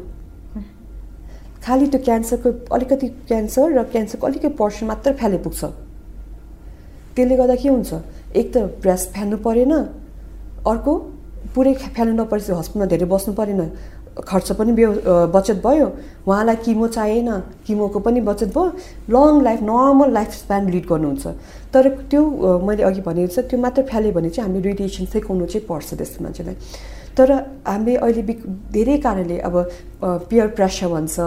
खालि 1.64 1.86
त्यो 1.92 2.00
क्यान्सरको 2.08 2.48
अलिकति 2.74 3.06
क्यान्सर 3.28 3.66
र 3.78 3.82
क्यान्सरको 3.92 4.26
अलिकति 4.26 4.48
पर्सन 4.60 4.86
मात्र 4.86 5.12
फ्याले 5.20 5.38
पुग्छ 5.44 5.64
त्यसले 7.14 7.36
गर्दा 7.36 7.54
के 7.62 7.68
हुन्छ? 7.68 7.90
एक 8.36 8.46
त 8.54 8.56
ब्रेस्ट 8.82 9.06
फ्याल्नु 9.14 9.36
परेन 9.46 9.72
अर्को 10.70 10.92
पुरै 11.54 11.72
फ्याल्नु 11.74 12.14
नपरेपछि 12.22 12.52
हस्पिटलमा 12.52 12.86
धेरै 12.92 13.06
बस्नु 13.10 13.32
परेन 13.34 13.60
खर्च 14.18 14.52
पनि 14.58 14.72
बे 14.74 14.84
बचत 15.30 15.58
भयो 15.62 15.86
उहाँलाई 16.26 16.56
किमो 16.66 16.86
चाहिएन 16.94 17.30
किमोको 17.66 17.98
पनि 18.06 18.20
बचत 18.28 18.50
भयो 18.54 18.66
long 19.14 19.42
life 19.46 19.60
normal 19.62 20.10
life 20.12 20.30
span 20.42 20.62
lead 20.70 20.86
गर्नुहुन्छ। 20.90 21.26
तर 21.72 21.88
त्यो 22.10 22.22
मैले 22.66 22.82
अघि 22.82 23.00
भनेको 23.06 23.30
छ 23.34 23.46
त्यो 23.46 23.58
मात्र 23.62 23.82
फ्याल्यो 23.90 24.12
भने 24.12 24.30
चाहिँ 24.30 24.50
हामीले 24.50 24.68
रेडिएसन 24.68 25.06
सेकाउनु 25.14 25.46
चाहिँ 25.46 25.66
पर्छ 25.66 25.94
त्यस्तो 25.94 26.18
मान्छेलाई। 26.24 26.56
तर 27.18 27.30
हामीले 27.66 27.96
अहिले 27.98 28.22
बिक 28.22 28.40
धेरै 28.72 28.96
कारणले 29.02 29.38
अब 29.42 29.54
पियर 30.30 30.46
प्रेसर 30.54 30.88
भन्छ। 30.88 31.18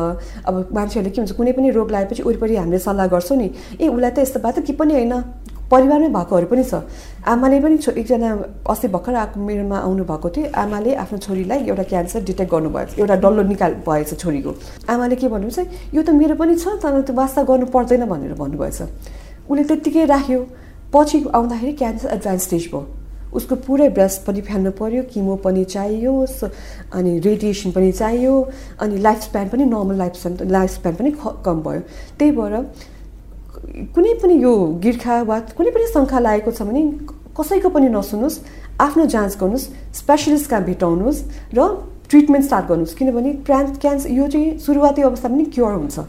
अब 0.48 0.56
मान्छेहरूले 0.72 1.12
के 1.12 1.22
भन्छ 1.22 1.32
कुनै 1.36 1.52
पनि 1.52 1.70
रोग 1.76 1.92
लागेपछि 1.92 2.24
वरिपरि 2.24 2.56
हामीले 2.56 2.80
सल्लाह 2.80 3.08
गर्छौँ 3.12 3.38
नि। 3.38 3.48
ए 3.82 3.88
उसलाई 3.92 4.12
त 4.12 4.18
यस्तो 4.24 4.40
बात 4.40 4.60
के 4.64 4.74
पनि 4.74 4.94
होइन। 4.94 5.14
परिवारमै 5.72 6.10
भएकोहरू 6.12 6.48
पनि 6.52 6.64
छ। 6.64 6.84
आमाले 7.24 7.60
पनि 7.64 7.78
छो 7.80 7.92
एकजना 7.96 8.30
अस्ति 8.68 8.88
भर्खर 8.92 9.16
आएको 9.16 9.40
मेरोमा 9.40 9.78
आउनु 9.88 10.04
भएको 10.04 10.30
थियो। 10.36 10.52
आमाले 10.52 10.96
आफ्नो 11.00 11.18
छोरीलाई 11.24 11.60
एउटा 11.72 11.84
क्यान्सर 11.92 12.20
डिटेक्ट 12.28 12.52
गर्नुभएको 12.52 13.00
एउटा 13.00 13.16
डल्लो 13.24 13.44
निकाल 13.52 13.72
भएछ 13.88 14.20
छोरीको। 14.20 14.52
आमाले 14.92 15.16
के 15.16 15.28
भन्नुहुन्छ 15.32 15.96
यो 15.96 16.02
त 16.04 16.10
मेरो 16.12 16.36
पनि 16.36 16.56
छ 16.60 16.76
तर 16.84 17.02
त्यो 17.08 17.16
वास्ता 17.16 17.44
गर्नु 17.48 17.66
पर्दैन 17.72 18.04
भनेर 18.04 18.34
भन्नुभएछ। 18.36 18.80
उसले 19.48 19.64
त्यत्तिकै 19.64 20.06
राख्यो। 20.12 20.40
पछि 20.92 21.18
आउँदाखेरि 21.32 21.74
क्यान्सर 21.80 22.08
एडभान्स 22.20 22.44
स्टेज 22.44 22.68
भयो। 22.68 23.01
उसको 23.34 23.56
पुरै 23.66 23.90
ब्रेस्ट 23.96 24.26
पनि 24.26 24.42
फ्याल्नु 24.42 24.72
पऱ्यो 24.80 25.04
किमो 25.14 25.36
पनि 25.46 25.64
चाहियो 25.74 26.14
अनि 26.94 27.12
रेडिएसन 27.28 27.72
पनि 27.72 27.92
चाहियो 27.92 28.34
अनि 28.82 28.98
लाइफ 29.08 29.20
स्प्यान 29.22 29.48
पनि 29.50 29.66
normal 29.66 29.98
life 29.98 30.14
span 30.16 30.50
life 30.52 30.70
span 30.72 30.96
पनि 30.96 31.12
कम 31.46 31.62
भयो। 31.66 31.82
त्यही 32.20 32.32
भएर 32.32 32.56
कुनै 33.96 34.14
पनि 34.24 34.36
यो 34.44 34.54
गिर्खा 34.84 35.22
वा 35.24 35.40
कुनै 35.58 35.72
पनि 35.72 35.86
शङ्का 35.94 36.20
लागेको 36.20 36.52
छ 36.52 36.62
भने 36.68 36.82
कसैको 37.38 37.70
पनि 37.70 37.90
नसुन्नुहोस् 37.90 38.40
आफ्नो 38.82 39.06
जाँच 39.16 39.38
गर्नुहोस् 39.40 39.68
स्पेसलिस्ट 39.96 40.50
कहाँ 40.50 40.64
भेटाउनुहोस् 40.66 41.20
र 41.56 41.60
ट्रिटमेन्ट 42.12 42.46
स्टार्ट 42.46 42.66
गर्नुहोस्। 42.68 42.96
किनभने 43.00 43.32
क्यान्स 43.48 43.78
क्यान्सर 43.82 44.10
यो 44.12 44.28
चाहिँ 44.28 44.58
सुरुवाती 44.60 45.02
अवस्था 45.02 45.30
पनि 45.30 45.46
क्योर 45.56 45.74
हुन्छ। 45.74 46.00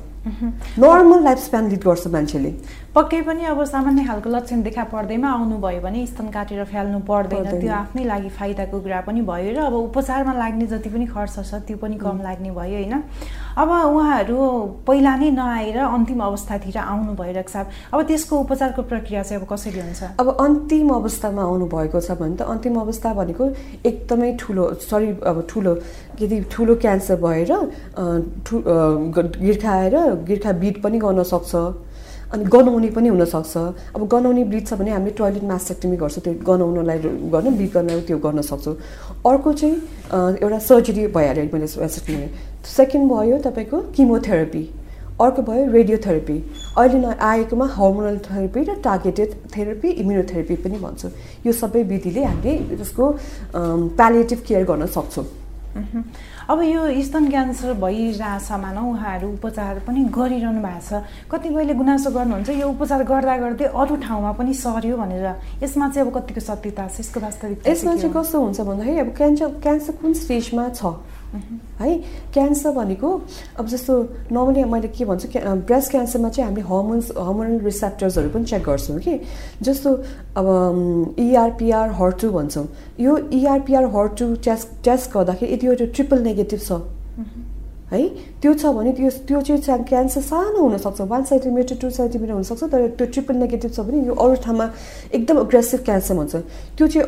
नर्मल 0.78 1.22
लाइफ 1.24 1.38
स्प्यान 1.38 1.68
लिड 1.70 1.82
गर्छ 1.84 2.06
मान्छेले। 2.14 2.50
पक्कै 2.92 3.20
पनि 3.24 3.44
अब 3.48 3.64
सामान्य 3.64 4.04
खालको 4.04 4.30
लक्षण 4.30 4.62
देखा 4.62 4.82
पर्दैमा 4.84 5.28
आउनुभयो 5.32 5.80
भने 5.80 6.04
स्तन 6.06 6.28
काटेर 6.28 6.64
फ्याल्नु 6.68 6.98
पर्दैन। 7.08 7.60
त्यो 7.60 7.72
आफ्नै 7.72 8.04
लागि 8.04 8.28
फाइदाको 8.28 8.80
कुरा 8.84 9.00
पनि 9.08 9.20
भयो 9.24 9.52
र 9.56 9.58
अब 9.64 9.74
उपचारमा 9.74 10.32
लाग्ने 10.36 10.66
जति 10.68 10.88
पनि 10.92 11.06
खर्च 11.08 11.36
छ 11.40 11.54
त्यो 11.64 11.76
पनि 11.80 11.96
कम 11.96 12.20
लाग्ने 12.20 12.50
भयो 12.52 12.76
होइन? 12.76 12.94
अब 13.56 13.68
उहाँहरू 13.96 14.36
पहिला 14.84 15.12
नै 15.16 15.30
नआएर 15.32 15.78
अन्तिम 15.88 16.20
अवस्थातिर 16.20 16.76
आउनुभयो 16.78 17.32
रक्षा 17.40 17.60
अब 17.96 18.02
त्यसको 18.12 18.34
उपचारको 18.44 18.82
प्रक्रिया 18.92 19.22
चाहिँ 19.22 19.40
अब 19.40 19.48
कसरी 19.48 19.80
हुन्छ? 19.80 20.02
अब 20.20 20.28
अन्तिम 20.44 20.88
अवस्थामा 20.92 21.42
आउनुभएको 21.48 22.00
छ 22.00 22.10
भने 22.20 22.36
त 22.36 22.42
अन्तिम 22.44 22.76
अवस्था 22.76 23.14
भनेको 23.16 23.44
एकदमै 23.88 24.36
ठुलो 24.36 24.64
सरी 24.84 25.08
अब 25.32 25.46
ठुलो 25.48 25.72
यदि 26.20 26.40
ठुलो 26.52 26.76
क्यान्सर 26.84 27.16
भएर 27.24 27.52
ठु 28.44 28.54
गिर्खा 29.40 29.72
आएर 29.80 29.96
गिर्खा 30.28 30.52
बिट 30.60 30.82
पनि 30.84 30.98
गर्न 31.00 31.22
सक्छ। 31.32 31.54
अनि 32.32 32.44
गनाउने 32.48 32.90
पनि 32.96 33.08
हुनसक्छ। 33.08 33.56
अब 33.96 34.00
गनाउने 34.08 34.44
ब्लिड 34.48 34.66
छ 34.66 34.74
भने 34.80 34.90
हामीले 34.90 35.14
टोइलेट 35.20 35.44
मास्टेक्टमी 35.44 35.96
गर्छौँ 36.02 36.22
त्यो 36.24 36.32
गनाउनलाई 36.48 36.98
गर्न 37.28 37.48
ब्लिड 37.56 37.72
गर्न 37.72 38.00
त्यो 38.08 38.18
गर्न 38.18 38.40
सक्छौँ। 38.40 38.74
अर्को 39.30 39.52
चाहिँ 39.52 39.76
एउटा 40.40 40.58
सर्जरी 40.58 41.06
भइहाल्यो 41.12 41.44
मैले 41.52 41.66
मास्टेक्टमी 41.80 42.26
सेकेन्ड 42.64 43.04
भयो 43.12 43.38
तपाईँको 43.46 43.80
किमोथेरापी 43.96 44.64
अर्को 45.20 45.42
भयो 45.44 45.70
रेडियोथेरापी। 45.72 46.36
अहिले 46.80 46.98
न 46.98 47.12
आएकोमा 47.20 47.66
हर्मोनल 47.76 48.16
थेरापी 48.26 48.60
र 48.64 48.74
टार्गेटेड 48.80 49.30
थेरापी 49.52 49.88
इम्युनोथेरापी 50.02 50.54
पनि 50.64 50.78
भन्छौँ। 50.80 51.10
यो 51.46 51.52
सबै 51.52 51.82
विधिले 51.92 52.24
हामीले 52.24 52.76
त्यसको 52.80 53.04
प्यालिएटिभ 53.98 54.38
केयर 54.48 54.64
गर्न 54.70 54.86
सक्छौँ। 54.88 55.26
अब 56.52 56.60
यो 56.62 56.80
स्तन 57.02 57.28
क्यान्सर 57.32 57.72
भइरहेछ 57.80 58.52
मानौ 58.60 58.82
उहाँहरू 58.84 59.28
उपचार 59.40 59.78
पनि 59.88 60.04
गरिरहनु 60.12 60.60
भएको 60.60 60.84
छ। 60.84 61.00
कतिपयले 61.32 61.74
गुनासो 61.80 62.10
गर्नुहुन्छ 62.12 62.50
यो 62.60 62.68
उपचार 62.68 63.02
गर्दा 63.08 63.36
गर्दै 63.40 63.72
अरू 63.72 63.96
ठाउँमा 64.04 64.32
पनि 64.36 64.52
सर्यो 64.60 64.96
भनेर। 65.00 65.26
यसमा 65.64 65.88
चाहिँ 65.88 66.04
अब 66.04 66.12
कतिको 66.12 66.40
सत्यता 66.44 66.84
छ? 66.92 67.00
यसको 67.00 67.20
वास्तविक 67.24 67.68
यसमा 67.72 67.96
चाहिँ 67.96 68.12
कस्तो 68.12 68.36
हुन्छ 68.44 68.60
भन्दाखेरि 68.68 69.00
अब 69.00 69.10
क्यान्सर 69.16 69.48
क्यान्सर 69.64 69.92
कुन 69.96 70.12
स्टेजमा 70.12 70.68
छ? 70.76 70.92
है? 71.32 71.96
क्यान्सर 72.32 72.70
भनेको 72.72 73.10
अब 73.58 73.66
जस्तो 73.68 73.94
नर्मली 74.32 74.64
मैले 74.64 74.88
के 74.88 75.04
भन्छु 75.04 75.28
ब्रेस्ट 75.66 75.90
क्यान्सरमा 75.90 76.28
चाहिँ 76.28 76.48
हामीले 76.48 76.66
हर्मोन्स 76.68 77.10
हर्मोनल 77.18 77.58
रिसेप्टर्सहरू 77.64 78.28
पनि 78.30 78.44
चेक 78.44 78.62
गर्छौँ 78.64 78.98
कि? 79.00 79.18
जस्तो 79.62 79.90
अब 80.36 80.46
इआरपिआर 81.18 81.90
हर्टु 82.00 82.30
भन्छौँ। 82.32 82.66
यो 83.00 83.16
इआरपिआर 83.32 83.84
हर्टु 83.96 84.34
टेस्ट 84.44 84.68
टेस्ट 84.84 85.12
गर्दाखेरि 85.14 85.52
यदि 85.54 85.66
यो 85.66 85.74
ट्रिपल 85.86 86.22
नेगेटिभ 86.22 86.60
छ 86.60 86.72
है? 87.92 88.08
त्यो 88.40 88.52
छ 88.54 88.66
भने 88.76 88.92
त्यो 88.92 89.10
त्यो 89.28 89.56
चाहिँ 89.56 89.84
क्यान्सर 89.84 90.20
सानो 90.20 90.60
हुनसक्छ। 90.60 91.00
वान 91.08 91.22
सेन्टिमिटर 91.24 91.76
टू 91.76 91.90
सेन्टिमिटर 91.90 92.32
हुनसक्छ 92.32 92.62
तर 92.64 92.88
त्यो 92.96 93.06
ट्रिपल 93.06 93.36
नेगेटिभ 93.36 93.70
छ 93.72 93.80
भने 93.80 94.06
यो 94.06 94.14
अरू 94.14 94.34
ठाउँमा 94.44 94.70
एकदम 95.12 95.36
अग्रेसिभ 95.40 95.80
क्यान्सर 95.84 96.14
भन्छ। 96.14 96.36
त्यो 96.76 96.86
चाहिँ 96.88 97.06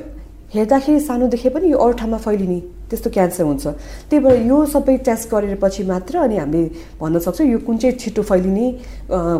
हेर्दाखेरि 0.54 1.00
सानो 1.00 1.26
देखे 1.28 1.48
पनि 1.50 1.72
यो 1.72 1.78
अरू 1.78 1.92
ठाउँमा 1.98 2.18
फैलिने। 2.20 2.60
त्यस्तो 2.90 3.11
क्यान्सर 3.11 3.44
हुन्छ। 3.44 3.66
त्यही 4.11 4.20
भएर 4.25 4.47
यो 4.47 4.57
सबै 4.66 4.97
टेस्ट 5.05 5.31
गरेर 5.31 5.57
पछि 5.62 5.83
मात्र 5.85 6.18
अनि 6.25 6.37
हामीले 6.37 6.62
भन्न 7.01 7.18
सक्छौँ 7.18 7.47
यो 7.49 7.59
कुन 7.64 7.77
चाहिँ 7.79 7.97
छिटो 7.97 8.23
फैलिने 8.23 8.66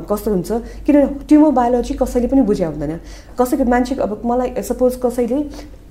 कस्तो 0.09 0.31
हुन्छ? 0.31 0.51
किन 0.87 0.97
ट्युमर 1.29 1.51
बायोलोजी 1.53 1.95
कसैले 1.95 2.27
पनि 2.29 2.43
बुझ्या 2.43 2.69
हुँदैन 2.69 2.93
कसैको 3.39 3.65
मान्छेको 3.65 4.03
अब 4.03 4.23
मलाई 4.25 4.63
सपोज 4.63 4.97
कसैले 5.05 5.39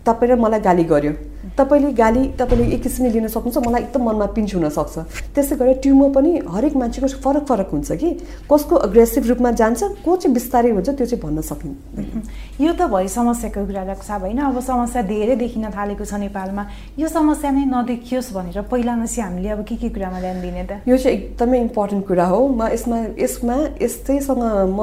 तपाईँ 0.04 0.32
र 0.32 0.36
मलाई 0.36 0.60
गाली 0.60 0.84
गर्यो। 0.84 1.12
तपाईँले 1.56 1.92
गाली 1.96 2.24
तपाईँले 2.36 2.76
एक 2.76 2.82
किसिमले 2.84 3.10
लिन 3.14 3.28
सक्नुहुन्छ 3.32 3.68
मलाई 3.68 3.82
एकदम 3.88 4.04
मनमा 4.04 4.26
पिन्च 4.36 4.56
हुनसक्छ 4.56 5.32
त्यसै 5.32 5.56
गरेर 5.56 5.80
ट्युमर 5.80 6.10
पनि 6.12 6.32
हरेक 6.44 6.76
मान्छेको 6.76 7.08
फरक 7.24 7.44
फरक 7.48 7.70
हुन्छ 7.72 7.92
कि? 7.96 8.10
कसको 8.52 8.76
अग्रेसिभ 8.84 9.24
रूपमा 9.32 9.52
जान्छ 9.56 10.04
को 10.04 10.16
चाहिँ 10.20 10.34
बिस्तारै 10.34 10.72
हुन्छ 10.76 10.90
त्यो 10.90 11.06
चाहिँ 11.08 11.22
भन्न 11.24 11.40
सकिँदैन। 11.40 12.24
यो 12.60 12.72
त 12.76 12.92
भयो 12.92 13.08
समस्याको 13.08 13.64
कुरा 13.64 13.84
रक्षा 13.96 14.16
होइन? 14.20 14.40
अब 14.44 14.60
समस्या 14.60 15.02
धेरै 15.08 15.36
देखिन 15.40 15.72
थालेको 15.72 16.04
छ 16.04 16.14
नेपालमा। 16.20 16.64
यो 17.00 17.08
समस्या 17.08 17.43
नै 17.52 17.66
नदेखियोस् 17.66 18.32
भनेर 18.34 18.62
पहिला 18.72 18.96
नसी 18.96 19.22
हामीले 19.22 19.50
अब 19.50 19.64
के 19.68 19.76
के 19.76 19.90
कुरामा 19.90 20.20
ध्यान 20.20 20.42
दिने 20.42 20.64
त? 20.64 20.72
यो 20.88 20.98
चाहिँ 20.98 21.18
एकदमै 21.18 21.60
इम्पोर्टेन्ट 21.60 22.08
कुरा 22.08 22.26
हो। 22.26 22.48
म 22.48 22.68
यसमा 22.72 22.98
यसमा 23.20 23.56
यस्तैसँग 23.82 24.44
म 24.72 24.80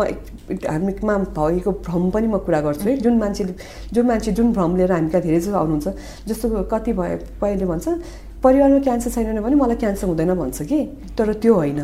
हामीमा 0.69 1.15
भएको 1.37 1.71
भ्रम 1.87 2.11
पनि 2.11 2.27
म 2.27 2.39
कुरा 2.45 2.61
गर्छु 2.61 2.89
है। 2.89 2.97
जुन 3.01 3.19
मान्छेले 3.19 3.55
जुन 3.93 4.07
मान्छे 4.07 4.33
जुन 4.33 4.53
भ्रम 4.53 4.77
लिएर 4.77 4.93
हामी 4.93 5.09
कहाँ 5.11 5.23
धेरै 5.23 5.41
जस्तो 5.41 5.57
आउनुहुन्छ 5.57 5.89
जस्तो 6.29 6.47
कति 6.73 6.93
भए 6.93 7.17
पहिले 7.41 7.65
भन्छ 7.65 7.89
परिवारमा 8.43 8.79
क्यान्सर 8.81 9.11
छैन 9.11 9.41
भने 9.41 9.57
मलाई 9.57 9.77
क्यान्सर 9.77 10.07
हुँदैन 10.07 10.35
भन्छ 10.35 10.63
कि? 10.63 10.81
तर 11.17 11.33
त्यो 11.41 11.55
होइन। 11.55 11.81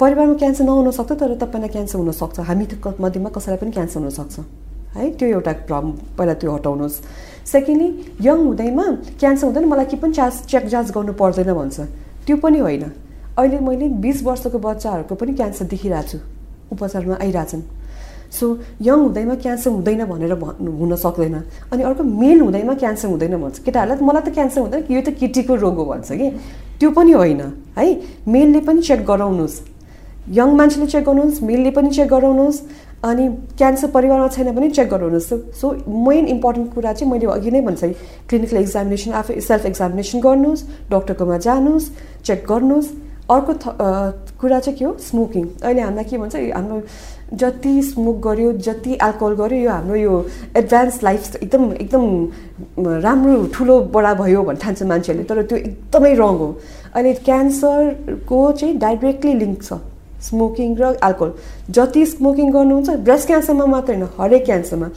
परिवारमा 0.00 0.34
क्यान्सर 0.34 0.64
नहुन 0.64 0.90
सक्छ 0.90 1.12
तर 1.12 1.34
तपाईँलाई 1.38 1.68
क्यान्सर 1.68 1.98
हुनसक्छ। 1.98 2.40
हामी 2.40 2.64
मध्येमा 3.00 3.30
कसैलाई 3.30 3.58
पनि 3.58 3.70
क्यान्सर 3.70 4.00
हुनसक्छ। 4.00 4.63
है 4.94 5.10
त्यो 5.18 5.28
एउटा 5.28 5.52
प्रब्लम 5.68 5.90
पहिला 6.18 6.34
त्यो 6.34 6.50
हटाउनुहोस्। 6.54 6.96
सेकेन्डली 7.44 7.88
यङ 8.26 8.38
हुँदैमा 8.46 8.84
क्यान्सर 9.20 9.46
हुँदैन 9.46 9.64
मलाई 9.68 9.86
के 9.86 9.96
पनि 9.96 10.12
चार्ज 10.12 10.34
चेक 10.50 10.66
जाँच 10.66 10.90
गर्नु 10.90 11.12
पर्दैन 11.12 11.52
भन्छ। 11.52 11.80
त्यो 12.26 12.36
पनि 12.36 12.58
होइन। 12.58 12.84
अहिले 13.38 13.58
मैले 13.58 13.88
बिस 14.00 14.22
वर्षको 14.22 14.58
बच्चाहरूको 14.58 15.14
पनि 15.14 15.32
क्यान्सर 15.34 15.64
देखिरहेको 15.66 16.08
छु। 16.08 16.18
उपचारमा 16.72 17.14
आइरहेछन्। 17.20 17.62
सो 18.30 18.46
यङ 18.82 18.98
हुँदैमा 18.98 19.34
क्यान्सर 19.34 19.70
हुँदैन 19.70 20.04
भनेर 20.06 20.32
हुन 20.32 20.94
सक्दैन। 20.96 21.34
अनि 21.72 21.82
अर्को 21.82 22.02
मेल 22.02 22.40
हुँदैमा 22.40 22.74
क्यान्सर 22.74 23.08
हुँदैन 23.08 23.36
भन्छ। 23.36 23.58
केटाहरूलाई 23.62 23.98
त 23.98 24.02
मलाई 24.02 24.22
त 24.22 24.28
क्यान्सर 24.34 24.60
हुँदैन 24.60 24.82
यो 24.90 25.00
त 25.02 25.08
केटीको 25.18 25.54
रोग 25.54 25.76
हो 25.76 25.84
भन्छ 25.84 26.12
कि। 26.12 26.28
त्यो 26.80 26.90
पनि 26.90 27.12
होइन 27.12 27.42
है। 27.78 27.86
मेलले 28.26 28.60
पनि 28.66 28.80
चेक 28.82 29.04
गराउनुहोस्। 29.04 29.56
यङ 30.30 30.48
मान्छेले 30.56 30.86
चेक 30.86 31.04
गर्नुहोस् 31.04 31.42
मेलले 31.42 31.70
पनि 31.70 31.90
चेक 31.90 32.08
गराउनुहोस्। 32.08 32.58
अनि 33.04 33.28
क्यान्सर 33.58 33.88
परिवारमा 33.94 34.28
छैन 34.34 34.50
भने 34.56 34.70
चेक 34.70 34.88
गराउनुहोस् 34.90 35.56
सो 35.60 35.72
मेन 36.08 36.26
इम्पोर्टेन्ट 36.34 36.74
कुरा 36.74 36.92
चाहिँ 36.92 37.10
मैले 37.12 37.26
अघि 37.32 37.50
नै 37.50 37.60
भन्छ 37.60 37.84
क्लिनिकल 38.28 38.56
एक्जामिनेसन 38.56 39.12
आफै 39.20 39.40
सेल्फ 39.48 39.66
एक्जामिनेसन 39.66 40.20
गर्नुहोस् 40.20 40.62
डक्टरकोमा 40.90 41.38
जानुहोस् 41.46 41.90
चेक 42.24 42.46
गर्नुहोस्। 42.48 42.88
अर्को 43.30 43.52
कुरा 44.40 44.58
चाहिँ 44.60 44.78
के 44.78 44.84
हो? 44.84 44.96
स्मोकिङ 45.00 45.44
अहिले 45.64 45.80
हामीलाई 45.80 46.04
के 46.04 46.18
भन्छ 46.18 46.36
हाम्रो 46.36 46.80
जति 47.40 47.72
स्मोक 47.82 48.16
गर्यो 48.26 48.52
जति 48.66 48.92
एल्कोहल 49.02 49.34
गर्यो 49.34 49.58
यो 49.60 49.70
हाम्रो 49.70 49.96
यो 49.96 50.14
एडभान्स 50.56 51.02
लाइफ 51.02 51.36
एकदम 51.36 51.72
एकदम 51.72 52.04
राम्रो 53.06 53.46
ठुलो 53.54 53.80
बडा 53.94 54.12
भयो 54.14 54.42
भन्ने 54.44 54.60
ठान्छ 54.60 54.82
मान्छेहरूले 54.92 55.24
तर 55.28 55.42
त्यो 55.42 55.58
एकदमै 55.58 56.12
रङ 56.20 56.36
हो। 56.40 56.48
अहिले 56.94 57.12
क्यान्सरको 57.24 58.40
चाहिँ 58.52 58.76
डाइरेक्टली 58.78 59.34
लिङ्क 59.34 59.62
छ। 59.62 59.80
स्मोकिङ 60.24 60.76
र 60.80 60.94
एल्कोहल 61.04 61.32
जति 61.70 62.06
स्मोकिङ 62.06 62.50
गर्नुहुन्छ 62.52 62.90
ब्रेस्ट 63.06 63.26
क्यान्सरमा 63.26 63.66
मात्रै 63.74 63.96
होइन 63.96 64.08
हरेक 64.18 64.44
क्यान्सरमा 64.44 64.88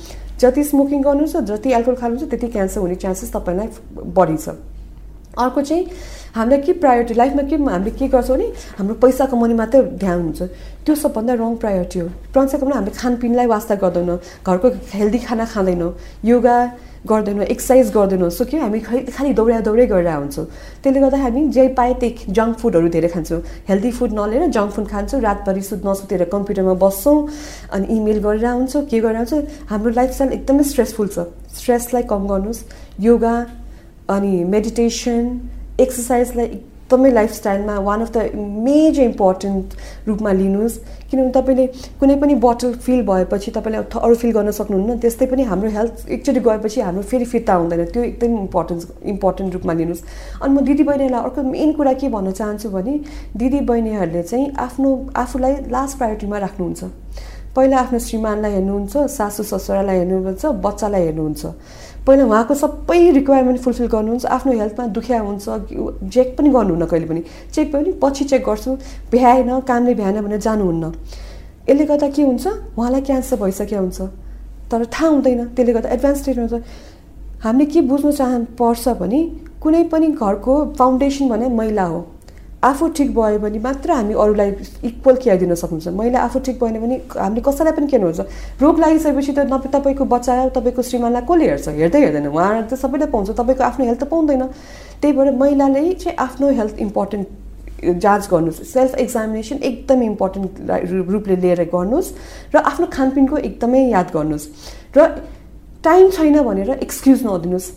जति 0.42 0.64
स्मोकिङ 0.64 1.02
गर्नुहुन्छ 1.04 1.38
जति 1.52 1.70
एल्कोहल 1.74 1.98
खानुहुन्छ 2.02 2.30
त्यति 2.30 2.48
क्यान्सर 2.56 2.82
हुने 2.82 2.96
चान्सेस 3.04 3.32
तपाईँलाई 3.34 3.68
बढी 4.18 4.38
छ। 4.38 4.50
अर्को 5.38 5.62
चाहिँ 5.62 5.86
हामीलाई 6.36 6.62
के 6.62 6.74
प्रायोरिटी 6.82 7.14
लाइफमा 7.14 7.44
के 7.50 7.56
हामीले 7.56 7.92
के 7.98 8.08
गर्छौँ 8.10 8.38
भने 8.38 8.48
हाम्रो 8.78 8.96
पैसा 9.04 9.26
कमाउने 9.32 9.54
मात्रै 9.54 9.82
ध्यान 10.02 10.22
हुन्छ। 10.22 10.42
त्यो 10.86 10.96
सबभन्दा 10.96 11.34
रङ 11.34 11.56
प्रायोरिटी 11.62 12.00
हो। 12.00 12.08
पैसा 12.34 12.58
कमाउनु 12.58 12.76
हामीले 12.76 12.96
खानपिनलाई 12.98 13.46
वास्ता 13.54 13.76
गर्दैनौँ। 13.84 14.18
घरको 14.46 14.68
हेल्दी 14.94 15.20
खाना 15.26 15.46
खाँदैनौँ। 15.46 15.92
योगा 16.26 16.58
गर्दैनौँ 17.10 17.46
एक्सर्साइज 17.46 17.92
गर्दैनौँ। 17.94 18.30
सो 18.30 18.46
कि 18.46 18.58
हामी 18.58 18.80
खालि 19.16 19.34
दौडा 19.34 19.60
दौडै 19.68 19.86
गरेर 19.88 20.08
हुन्छौँ 20.08 20.46
त्यसले 20.84 21.00
गर्दा 21.00 21.18
हामी 21.18 21.42
जे 21.56 21.68
पाए 21.78 21.94
त्यही 22.02 22.34
जङ्क 22.38 22.58
फुडहरू 22.60 22.88
धेरै 22.96 23.10
खान्छौँ। 23.16 23.42
हेल्दी 23.70 23.92
फुड 23.98 24.12
नलिएर 24.20 24.48
जङ्क 24.52 24.72
फुड 24.76 24.88
खान्छौँ। 24.88 25.22
रातभरि 25.22 25.62
सुत 25.62 25.82
नसुतेर 25.88 26.24
कम्प्युटरमा 26.34 26.74
बस्छौँ 26.84 27.18
अनि 27.74 27.86
इमेल 27.98 28.20
गरेर 28.26 28.46
हुन्छौँ 28.46 28.84
के 28.86 29.00
गरेर 29.00 29.18
हुन्छौँ 29.18 29.42
हाम्रो 29.70 29.92
लाइफस्टाइल 30.00 30.32
एकदमै 30.34 30.64
स्ट्रेसफुल 30.64 31.08
छ। 31.08 31.18
स्ट्रेसलाई 31.58 32.04
कम 32.12 32.28
गर्नुहोस्। 32.28 32.64
योगा 33.00 33.36
अनि 34.10 34.34
मेडिटेसन 34.46 35.24
एक्सर्साइजलाई 35.80 36.46
एकदमै 36.46 37.12
लाइफस्टाइलमा 37.12 37.76
one 37.88 38.02
of 38.02 38.12
the 38.16 38.18
major 38.68 39.04
important 39.04 39.66
रूपमा 40.08 40.32
लिनुहोस्। 40.32 40.76
किनभने 41.12 41.32
तपाईँले 41.32 41.66
कुनै 42.00 42.16
पनि 42.22 42.36
बोटल 42.36 42.74
फिल 42.86 43.02
भएपछि 43.08 43.52
तपाईँले 43.52 43.78
अरू 44.00 44.16
फिल 44.16 44.32
गर्न 44.32 44.52
सक्नुहुन्न 44.52 44.98
त्यस्तै 45.00 45.26
पनि 45.26 45.44
हाम्रो 45.44 45.70
हेल्थ 45.72 46.08
एकचोटि 46.10 46.40
गएपछि 46.40 46.82
हाम्रो 46.82 47.04
फेरि 47.04 47.26
फिर्ता 47.26 47.54
हुँदैन। 47.54 47.86
त्यो 47.94 48.04
एकदम 48.04 48.38
इम्पोर्टेन्स 48.38 48.88
इम्पोर्टेन्ट 49.06 49.54
रूपमा 49.54 49.74
लिनुहोस्। 49.74 50.04
अनि 50.44 50.54
म 50.54 50.66
दिदी 50.68 50.84
बहिनीलाई 50.84 51.22
अर्को 51.24 51.44
मेन 51.44 51.72
कुरा 51.74 51.94
के 51.94 52.10
भन्न 52.10 52.32
चाहन्छु 52.32 52.70
भने 52.70 53.00
दिदी 53.38 53.60
बहिनीहरूले 53.72 54.24
चाहिँ 54.24 54.52
आफ्नो 54.60 54.90
आफूलाई 55.16 55.54
लास्ट 55.72 55.98
प्रायोरिटीमा 55.98 56.38
राख्नुहुन्छ। 56.38 56.84
पहिला 57.58 57.78
आफ्नो 57.78 58.00
श्रीमानलाई 58.06 58.52
हेर्नुहुन्छ 58.54 58.94
सासु 59.18 59.44
ससुरालाई 59.44 59.98
हेर्नुहुन्छ 59.98 60.46
बच्चालाई 60.66 61.04
हेर्नुहुन्छ। 61.06 61.44
पहिला 62.06 62.24
उहाँको 62.30 62.54
सबै 62.54 63.00
रिक्वायरमेन्ट 63.18 63.60
फुलफिल 63.66 63.88
गर्नुहुन्छ 63.96 64.26
आफ्नो 64.36 64.52
हेल्थमा 64.62 64.86
दुखिया 64.98 65.20
हुन्छ 65.28 65.46
चेक 66.14 66.28
पनि 66.38 66.50
गर्नुहुन्न 66.54 66.86
कहिले 66.86 67.08
पनि। 67.10 67.22
चेक 67.56 67.68
पनि 67.74 67.90
पछि 68.04 68.24
चेक 68.32 68.44
गर्छु 68.46 68.72
भ्याएन 69.12 69.50
कामले 69.70 69.94
भ्याएन 70.00 70.22
भनेर 70.22 70.40
जानुहुन्न। 70.48 70.86
यसले 71.70 71.86
गर्दा 71.90 72.10
के 72.14 72.22
हुन्छ? 72.22 72.46
उहाँलाई 72.78 73.02
क्यान्सर 73.02 73.36
भइसक्यो 73.42 73.80
हुन्छ। 73.80 74.00
तर 74.70 74.86
थाहा 74.94 75.08
हुँदैन 75.10 75.42
त्यसले 75.58 75.74
गर्दा 75.74 75.90
एडभान्स 75.98 76.24
ट्रिटमेन्ट 76.24 76.52
हुन्छ 76.54 76.64
हामीले 77.44 77.66
के 77.74 77.82
बुझ्नु 77.90 78.12
चाह 78.12 78.38
पर्छ 78.54 78.86
भने 79.02 79.20
कुनै 79.62 79.84
पनि 79.92 80.08
घरको 80.14 80.54
फाउन्डेसन 80.78 81.30
भने 81.30 81.50
महिला 81.50 81.86
हो। 81.90 82.00
आफू 82.64 82.88
ठिक 82.98 83.14
भयो 83.14 83.40
भने 83.40 83.60
मात्र 83.60 83.92
हामी 83.92 84.14
अरूलाई 84.14 84.50
इक्वल 84.84 85.16
केयर 85.16 85.38
दिन 85.38 85.54
सक्नुहुन्छ। 85.56 85.88
मैले 85.94 86.18
आफू 86.18 86.40
ठिक 86.42 86.58
भएन 86.60 86.80
भने 86.82 86.96
हामीले 87.14 87.42
कसैलाई 87.46 87.74
पनि 87.78 87.88
केयर 87.88 88.04
हुन्छ 88.04 88.20
रोग 88.62 88.80
लागिसकेपछि 88.80 89.32
त 89.34 89.40
न 89.46 89.58
तपाईँको 89.70 90.06
बच्चा 90.06 90.50
तपाईँको 90.58 90.82
श्रीमानलाई 90.82 91.22
कसले 91.22 91.46
हेर्छ? 91.48 91.68
हेर्दै 91.70 92.00
हेर्दैन। 92.02 92.28
उहाँहरू 92.28 92.66
त 92.66 92.74
सबैलाई 92.82 93.10
पाउँछ। 93.14 93.30
तपाईँको 93.38 93.64
आफ्नो 93.64 93.86
हेल्थ 93.86 94.02
त 94.02 94.10
पाउँदैन। 94.10 94.44
त्यही 95.02 95.14
भएर 95.14 95.32
महिलाले 95.38 95.94
चाहिँ 96.02 96.18
आफ्नो 96.18 96.50
हेल्थ 96.50 96.76
इम्पोर्टेन्ट 96.82 97.28
जाँच 98.02 98.24
गर्नुहोस्। 98.26 98.74
सेल्फ 98.74 98.96
एक्जामिनेसन 99.06 99.58
एकदमै 99.62 100.06
इम्पोर्टेन्ट 100.18 100.52
रूपले 101.14 101.36
लिएर 101.38 101.62
गर्नुहोस् 101.70 102.10
र 102.54 102.58
आफ्नो 102.58 102.86
खानपिनको 102.90 103.38
एकदमै 103.38 103.82
याद 103.94 104.08
गर्नुहोस्। 104.18 104.46
र 104.98 105.00
टाइम 105.86 106.10
छैन 106.10 106.42
भनेर 106.42 106.70
एक्सक्युज 106.82 107.20
नदिनुहोस्। 107.22 107.68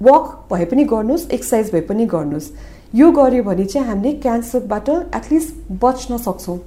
वक 0.00 0.24
भए 0.48 0.64
पनि 0.64 0.84
गर्नुहोस् 0.88 1.28
एक्सर्साइज 1.28 1.72
भए 1.72 1.80
पनि 1.84 2.06
गर्नुहोस्। 2.08 2.72
यो 2.94 3.10
गऱ्यो 3.10 3.42
भने 3.42 3.64
चाहिँ 3.64 3.88
हामीले 3.88 4.12
क्यान्सरबाट 4.22 4.88
एटलिस्ट 5.18 5.50
बच्न 5.82 6.16
सक्छौँ। 6.18 6.58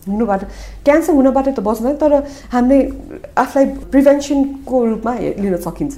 हुनुबाट 0.00 0.42
क्यान्सर 0.84 1.12
हुनबाट 1.12 1.48
त 1.52 1.60
बच्दैन 1.60 1.96
तर 2.00 2.12
हामीले 2.50 2.78
आफूलाई 3.36 3.66
प्रिभेन्सनको 3.92 4.76
रूपमा 4.84 5.12
लिन 5.44 5.56
सकिन्छ। 5.60 5.96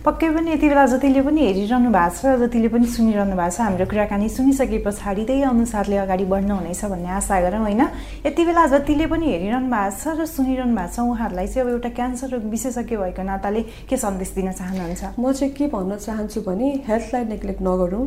पक्कै 0.00 0.28
पनि 0.32 0.48
यति 0.56 0.68
बेला 0.72 0.84
जतिले 0.88 1.20
पनि 1.28 1.40
हेरिरहनु 1.46 1.90
भएको 1.92 2.16
छ 2.16 2.40
जतिले 2.40 2.68
पनि 2.72 2.86
सुनिरहनु 2.88 3.36
भएको 3.36 3.52
छ 3.52 3.60
हाम्रो 3.60 3.84
कुराकानी 3.84 4.28
सुनिसके 4.32 4.78
पछाडि 4.80 5.24
त्यही 5.28 5.42
अनुसारले 5.44 5.96
अगाडि 6.08 6.24
बढ्नु 6.24 6.54
हुनेछ 6.56 6.84
भन्ने 6.88 7.10
आशा 7.20 7.40
गरौँ 7.44 7.60
होइन? 7.68 7.82
यति 8.26 8.42
बेला 8.48 8.64
जतिले 8.72 9.06
पनि 9.12 9.26
हेरिरहनु 9.28 9.68
भएको 9.76 9.92
छ 9.92 10.16
र 10.16 10.24
सुनिरहनु 10.24 10.72
भएको 10.72 10.88
छ 10.88 10.98
उहाँहरूलाई 11.04 11.46
चाहिँ 11.52 11.68
अब 11.68 11.72
एउटा 11.76 11.90
क्यान्सर 12.00 12.28
रोग 12.32 12.44
विशेषज्ञ 12.48 12.96
भएको 12.96 13.22
नाताले 13.28 13.62
के 13.92 13.96
सन्देश 14.00 14.32
दिन 14.40 14.52
चाहनुहुन्छ? 14.56 15.04
म 15.20 15.32
चाहिँ 15.36 15.52
के 15.52 15.66
भन्न 15.68 16.00
चाहन्छु 16.00 16.40
भने 16.48 16.66
हेल्थलाई 16.88 17.24
नेग्लेक्ट 17.28 17.60
नगरौँ। 17.60 18.06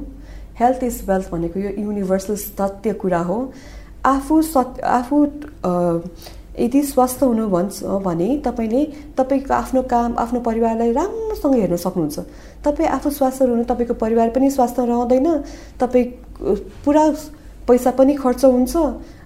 हेल्थ 0.62 0.84
इज 0.84 1.04
वेल्थ 1.08 1.32
भनेको 1.32 1.60
यो 1.60 1.70
युनिभर्सल 1.78 2.36
सत्य 2.38 2.94
कुरा 3.02 3.20
हो। 3.20 3.38
आफू 4.06 4.42
सत् 4.42 4.80
आफू 4.82 5.26
यदि 6.60 6.82
स्वस्थ 6.84 7.24
हुनु 7.24 7.48
भन्छ 7.50 7.84
भने 8.06 8.28
तपाईँले 8.46 8.82
तपाईँको 9.18 9.54
आफ्नो 9.54 9.82
काम 9.92 10.16
आफ्नो 10.20 10.40
परिवारलाई 10.48 10.92
राम्रोसँग 10.94 11.56
हेर्न 11.56 11.76
सक्नुहुन्छ। 11.76 12.20
तपाईँ 12.66 12.90
आफू 12.90 13.10
स्वस्थ 13.10 13.42
हुनु 13.42 13.64
तपाईँको 13.64 13.94
परिवार 13.96 14.30
पनि 14.36 14.50
स्वास्थ्य 14.52 14.86
रहँदैन। 14.86 15.28
तपाईँ 15.80 16.06
पुरा 16.86 17.06
पैसा 17.68 17.92
पनि 17.92 18.14
खर्च 18.16 18.46
हुन्छ 18.46 18.76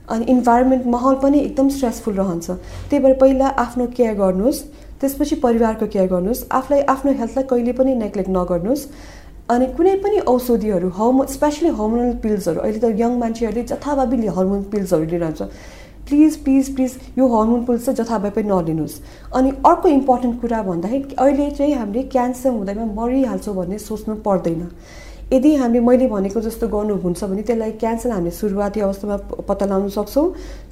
अनि 0.06 0.26
इन्भाइरोमेन्ट 0.32 0.86
माहौल 0.86 1.15
पनि 1.21 1.39
एकदम 1.39 1.69
स्ट्रेसफुल 1.69 2.13
रहन्छ। 2.13 2.50
त्यही 2.89 3.00
भएर 3.04 3.13
पहिला 3.17 3.48
आफ्नो 3.58 3.88
केयर 3.98 4.13
गर्नुहोस् 4.15 4.62
त्यसपछि 5.02 5.36
परिवारको 5.41 5.88
केयर 5.88 6.08
गर्नुहोस्। 6.08 6.45
आफूलाई 6.52 6.82
आफ्नो 6.93 7.12
हेल्थलाई 7.12 7.43
कहिले 7.50 7.74
पनि 7.74 7.95
नेग्लेक्ट 7.95 8.30
नगर्नुहोस्। 8.30 8.88
अनि 9.49 9.65
कुनै 9.77 9.95
पनि 10.03 10.19
औषधिहरू 10.29 10.88
हर्मो 10.97 11.25
स्पेसली 11.31 11.69
हर्मोनल 11.79 12.13
पिल्सहरू 12.21 12.60
अहिले 12.62 12.79
त 12.79 12.86
यङ 13.01 13.17
मान्छेहरूले 13.19 13.63
जथाभावी 13.71 14.27
हर्मोन 14.38 14.63
पिल्सहरू 14.71 15.05
लिइरहन्छ। 15.05 15.41
प्लिज 16.08 16.36
प्लिज 16.43 16.73
प्लिज 16.75 16.91
यो 17.17 17.27
हर्मोन 17.29 17.63
पिल्स 17.65 17.86
चाहिँ 17.86 17.97
जथाभावी 17.99 18.43
नलिनुहोस्। 18.43 18.95
अनि 19.38 19.49
अर्को 19.69 19.89
इम्पोर्टेन्ट 19.89 20.41
कुरा 20.41 20.62
भन्दाखेरि 20.63 21.15
अहिले 21.15 21.49
चाहिँ 21.51 21.73
हामीले 21.73 22.03
क्यान्सर 22.15 22.49
हुँदैमा 22.58 22.86
मरिहाल्छौँ 22.97 23.55
भन्ने 23.55 23.77
सोच्नु 23.86 24.15
पर्दैन। 24.25 24.62
यदि 25.34 25.55
हामीले 25.55 25.79
मैले 25.86 26.08
भनेको 26.08 26.41
जस्तो 26.41 26.67
गर्नुहुन्छ 26.67 27.23
भने 27.23 27.41
त्यसलाई 27.45 27.71
क्यान्सर 27.81 28.10
हामीले 28.12 28.31
सुरुवाती 28.41 28.79
अवस्थामा 28.81 29.17
पत्ता 29.45 29.65
लगाउन 29.65 29.89
सक्छौँ। 29.97 30.27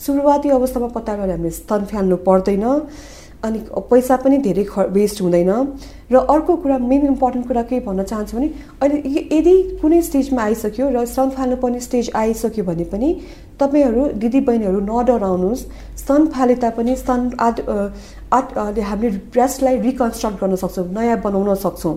सुरुवाती 0.06 0.50
अवस्थामा 0.50 0.88
पत्ता 0.98 1.14
लगाएर 1.14 1.32
हामीले 1.32 1.50
स्तन 1.62 1.86
फाल्नु 1.94 2.18
पर्दैन। 2.26 2.66
अनि 3.44 3.60
पैसा 3.92 4.16
पनि 4.24 4.38
धेरै 4.40 4.64
ख 4.64 4.88
वेस्ट 4.96 5.22
हुँदैन। 5.22 5.52
र 6.12 6.16
अर्को 6.34 6.56
कुरा 6.64 6.78
मेन 6.80 7.06
इम्पोर्टेन्ट 7.08 7.48
कुरा 7.48 7.62
के 7.70 7.80
भन्न 7.84 8.04
चाहन्छु 8.04 8.38
भने 8.38 8.48
अहिले 8.82 8.98
यदि 9.36 9.56
कुनै 9.82 10.02
स्टेजमा 10.02 10.42
आइसक्यो 10.44 10.90
र 10.90 11.06
स्तन 11.06 11.30
फाल्नुपर्ने 11.36 11.80
स्टेज 11.80 12.12
आइसक्यो 12.16 12.64
भने 12.64 12.86
पनि 12.94 13.10
तपाईँहरू 13.60 14.04
दिदीबहिनीहरू 14.22 14.80
नडराउनुहोस्। 14.80 15.62
स्तन 16.02 16.22
फाले 16.34 16.56
तापनि 16.64 16.96
स्तन 16.96 17.22
आद 17.40 17.58
आद 18.34 18.80
हामीले 18.80 19.18
ब्रेस्टलाई 19.34 19.78
रिकन्स्ट्रक्ट 19.88 20.38
गर्न 20.42 20.56
सक्छौँ 20.64 20.88
नयाँ 20.94 21.20
बनाउन 21.22 21.56
सक्छौँ। 21.66 21.96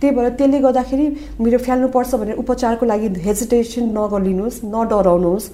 त्यही 0.00 0.14
भएर 0.16 0.28
त्यसले 0.38 0.58
गर्दाखेरि 0.60 1.06
मेरो 1.40 1.58
फ्याल्नुपर्छ 1.60 2.14
भनेर 2.20 2.36
उपचारको 2.42 2.84
लागि 2.86 3.08
हेजिटेसन 3.20 3.84
नगरिदिनुहोस् 3.98 4.64
नडराउनुहोस्। 4.64 5.46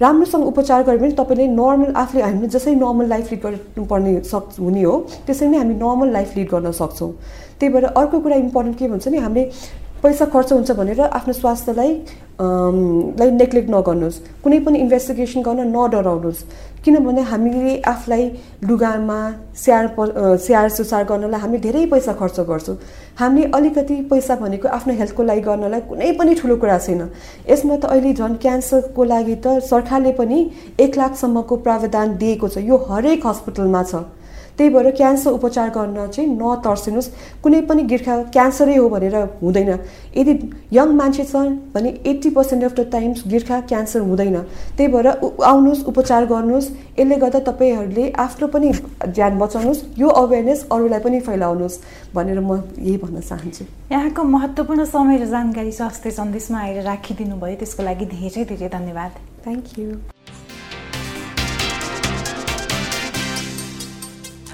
राम्रोसँग 0.00 0.44
उपचार 0.46 0.82
गऱ्यो 0.84 0.98
भने 0.98 1.10
तपाईँले 1.18 1.46
नर्मल 1.48 1.92
आफूले 1.96 2.22
हामीले 2.22 2.48
जसरी 2.48 2.74
नर्मल 2.74 3.06
लाइफ 3.08 3.30
लिड 3.32 3.42
गर्नुपर्ने 3.42 4.12
सक् 4.24 4.60
हुने 4.60 4.82
हो 4.82 4.94
त्यसरी 5.26 5.48
नै 5.48 5.58
हामी 5.58 5.74
नर्मल 5.74 6.12
लाइफ 6.12 6.36
लिड 6.36 6.48
गर्न 6.50 6.70
सक्छौँ। 6.72 7.10
त्यही 7.58 7.72
भएर 7.74 7.84
अर्को 7.84 8.20
कुरा 8.20 8.36
इम्पोर्टेन्ट 8.36 8.78
के 8.78 8.88
भन्छ 8.88 9.08
नि 9.08 9.18
हामीले 9.18 9.44
पैसा 10.02 10.24
खर्च 10.32 10.52
हुन्छ 10.52 10.70
भनेर 10.78 11.00
आफ्नो 11.02 11.32
स्वास्थ्यलाई 11.34 11.94
लाई 12.40 13.30
नेग्लेक्ट 13.30 13.70
नगर्नुहोस्। 13.70 14.16
कुनै 14.42 14.58
पनि 14.62 14.78
इन्भेस्टिगेसन 14.78 15.42
गर्न 15.42 15.60
नडराउनुहोस्। 15.74 16.44
किनभने 16.78 17.22
हामीले 17.26 17.74
आफूलाई 17.82 18.24
लुगामा 18.62 19.18
स्याहार 19.62 20.38
स्याहार 20.38 20.68
सुसार 20.70 21.04
गर्नलाई 21.04 21.40
हामी 21.40 21.58
धेरै 21.58 21.84
पैसा 21.90 22.12
खर्च 22.14 22.40
गर्छौँ। 22.40 22.76
हामीले 23.18 23.50
अलिकति 23.50 23.96
पैसा 24.10 24.34
भनेको 24.38 24.68
आफ्नो 24.68 24.94
हेल्थको 24.94 25.22
लागि 25.22 25.40
गर्नलाई 25.40 25.80
कुनै 25.90 26.12
पनि 26.14 26.34
ठुलो 26.38 26.56
कुरा 26.62 26.78
छैन। 26.78 27.02
यसमा 27.50 27.76
त 27.76 27.84
अहिले 27.90 28.12
झन् 28.14 28.38
क्यान्सरको 28.38 29.04
लागि 29.04 29.36
त 29.42 29.58
सरकारले 29.66 30.12
पनि 30.14 30.38
एक 30.78 30.92
लाखसम्मको 30.98 31.54
प्रावधान 31.66 32.16
दिएको 32.16 32.48
छ। 32.48 32.62
यो 32.62 32.76
हरेक 32.86 33.26
हस्पिटलमा 33.26 33.82
छ। 33.82 33.94
त्यही 34.58 34.70
भएर 34.70 34.90
क्यान्सर 34.90 35.30
उपचार 35.30 35.68
गर्न 35.70 36.06
चाहिँ 36.10 36.28
नतर्सिनुहोस्। 36.34 37.08
कुनै 37.42 37.60
पनि 37.70 37.82
गिर्खा 37.86 38.14
क्यान्सरै 38.34 38.76
हो 38.76 38.88
भनेर 38.88 39.16
हुँदैन। 39.42 39.70
यदि 40.18 40.32
यङ 40.74 40.88
मान्छे 40.98 41.24
छ 41.24 41.36
भने 41.74 41.88
eighty 42.04 42.30
percent 42.34 42.64
of 42.64 42.74
the 42.74 42.90
times 42.92 43.22
गिर्खा 43.26 43.60
cancer 43.70 44.00
हुँदैन। 44.02 44.36
त्यही 44.76 44.88
भएर 44.92 45.06
आउनुहोस् 45.06 45.86
उपचार 45.86 46.26
गर्नुहोस्। 46.26 46.68
यसले 46.98 47.16
गर्दा 47.16 47.40
तपाईँहरूले 47.46 48.04
आफ्नो 48.18 48.46
पनि 48.50 48.72
ज्यान 49.14 49.38
बचाउनुहोस्। 49.38 49.84
यो 49.98 50.08
अवेरनेस 50.22 50.66
अरूलाई 50.72 51.00
पनि 51.00 51.20
फैलाउनुहोस् 51.22 51.78
भनेर 52.14 52.40
म 52.40 52.50
यही 52.82 52.96
भन्न 52.98 53.20
चाहन्छु। 53.20 53.64
यहाँको 53.92 54.22
महत्त्वपूर्ण 54.26 54.84
समय 54.84 55.16
र 55.18 55.26
जानकारी 55.30 55.72
स्वास्थ्य 55.72 56.10
सन्देशमा 56.10 56.58
आएर 56.58 56.82
राखिदिनु 56.82 57.36
भयो 57.38 57.56
त्यसको 57.62 57.82
लागि 57.82 58.06
धेरै 58.10 58.44
धेरै 58.44 58.68
धन्यवाद। 58.68 59.12
थ्याङ्क 59.44 59.78
यू 59.78 59.88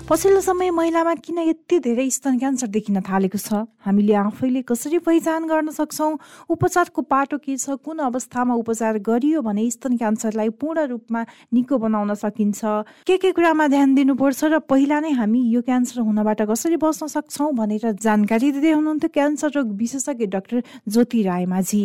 पछिल्लो 0.05 0.41
समय 0.41 0.71
महिलामा 0.71 1.15
किन 1.25 1.39
यति 1.39 1.79
धेरै 1.81 2.05
स्तन 2.13 2.37
क्यान्सर 2.39 2.67
देखिन 2.69 3.01
थालेको 3.09 3.39
छ? 3.41 3.65
हामीले 3.89 4.15
आफैले 4.21 4.61
कसरी 4.69 4.99
पहिचान 5.01 5.49
गर्न 5.49 5.71
सक्छौँ? 5.73 6.19
उपचारको 6.53 7.03
पाटो 7.09 7.39
के 7.41 7.57
छ? 7.57 7.81
कुन 7.81 8.05
अवस्थामा 8.13 8.55
उपचार 8.55 8.99
गरियो 9.01 9.41
भने 9.41 9.65
स्तन 9.71 9.97
क्यान्सरलाई 9.97 10.49
पूर्ण 10.61 10.85
रूपमा 10.93 11.25
निको 11.57 11.79
बनाउन 11.81 12.15
सकिन्छ? 12.21 12.61
के 13.09 13.17
के 13.17 13.33
कुरामा 13.33 13.69
ध्यान 13.73 13.95
दिनुपर्छ? 13.97 14.45
र 14.45 14.59
पहिला 14.69 15.01
नै 15.01 15.17
हामी 15.17 15.41
यो 15.57 15.63
क्यान्सर 15.65 16.05
हुनबाट 16.05 16.53
कसरी 16.53 16.77
बच्न 16.77 17.09
सक्छौँ 17.09 17.53
भनेर 17.57 17.97
जानकारी 17.97 18.53
दिँदै 18.61 18.73
हुनुहुन्थ्यो 18.77 19.09
क्यान्सर 19.09 19.57
रोग 19.57 19.73
विशेषज्ञ 19.73 20.27
doctor 20.29 20.63
Jyoti 20.85 21.23
Raimajhi. 21.33 21.85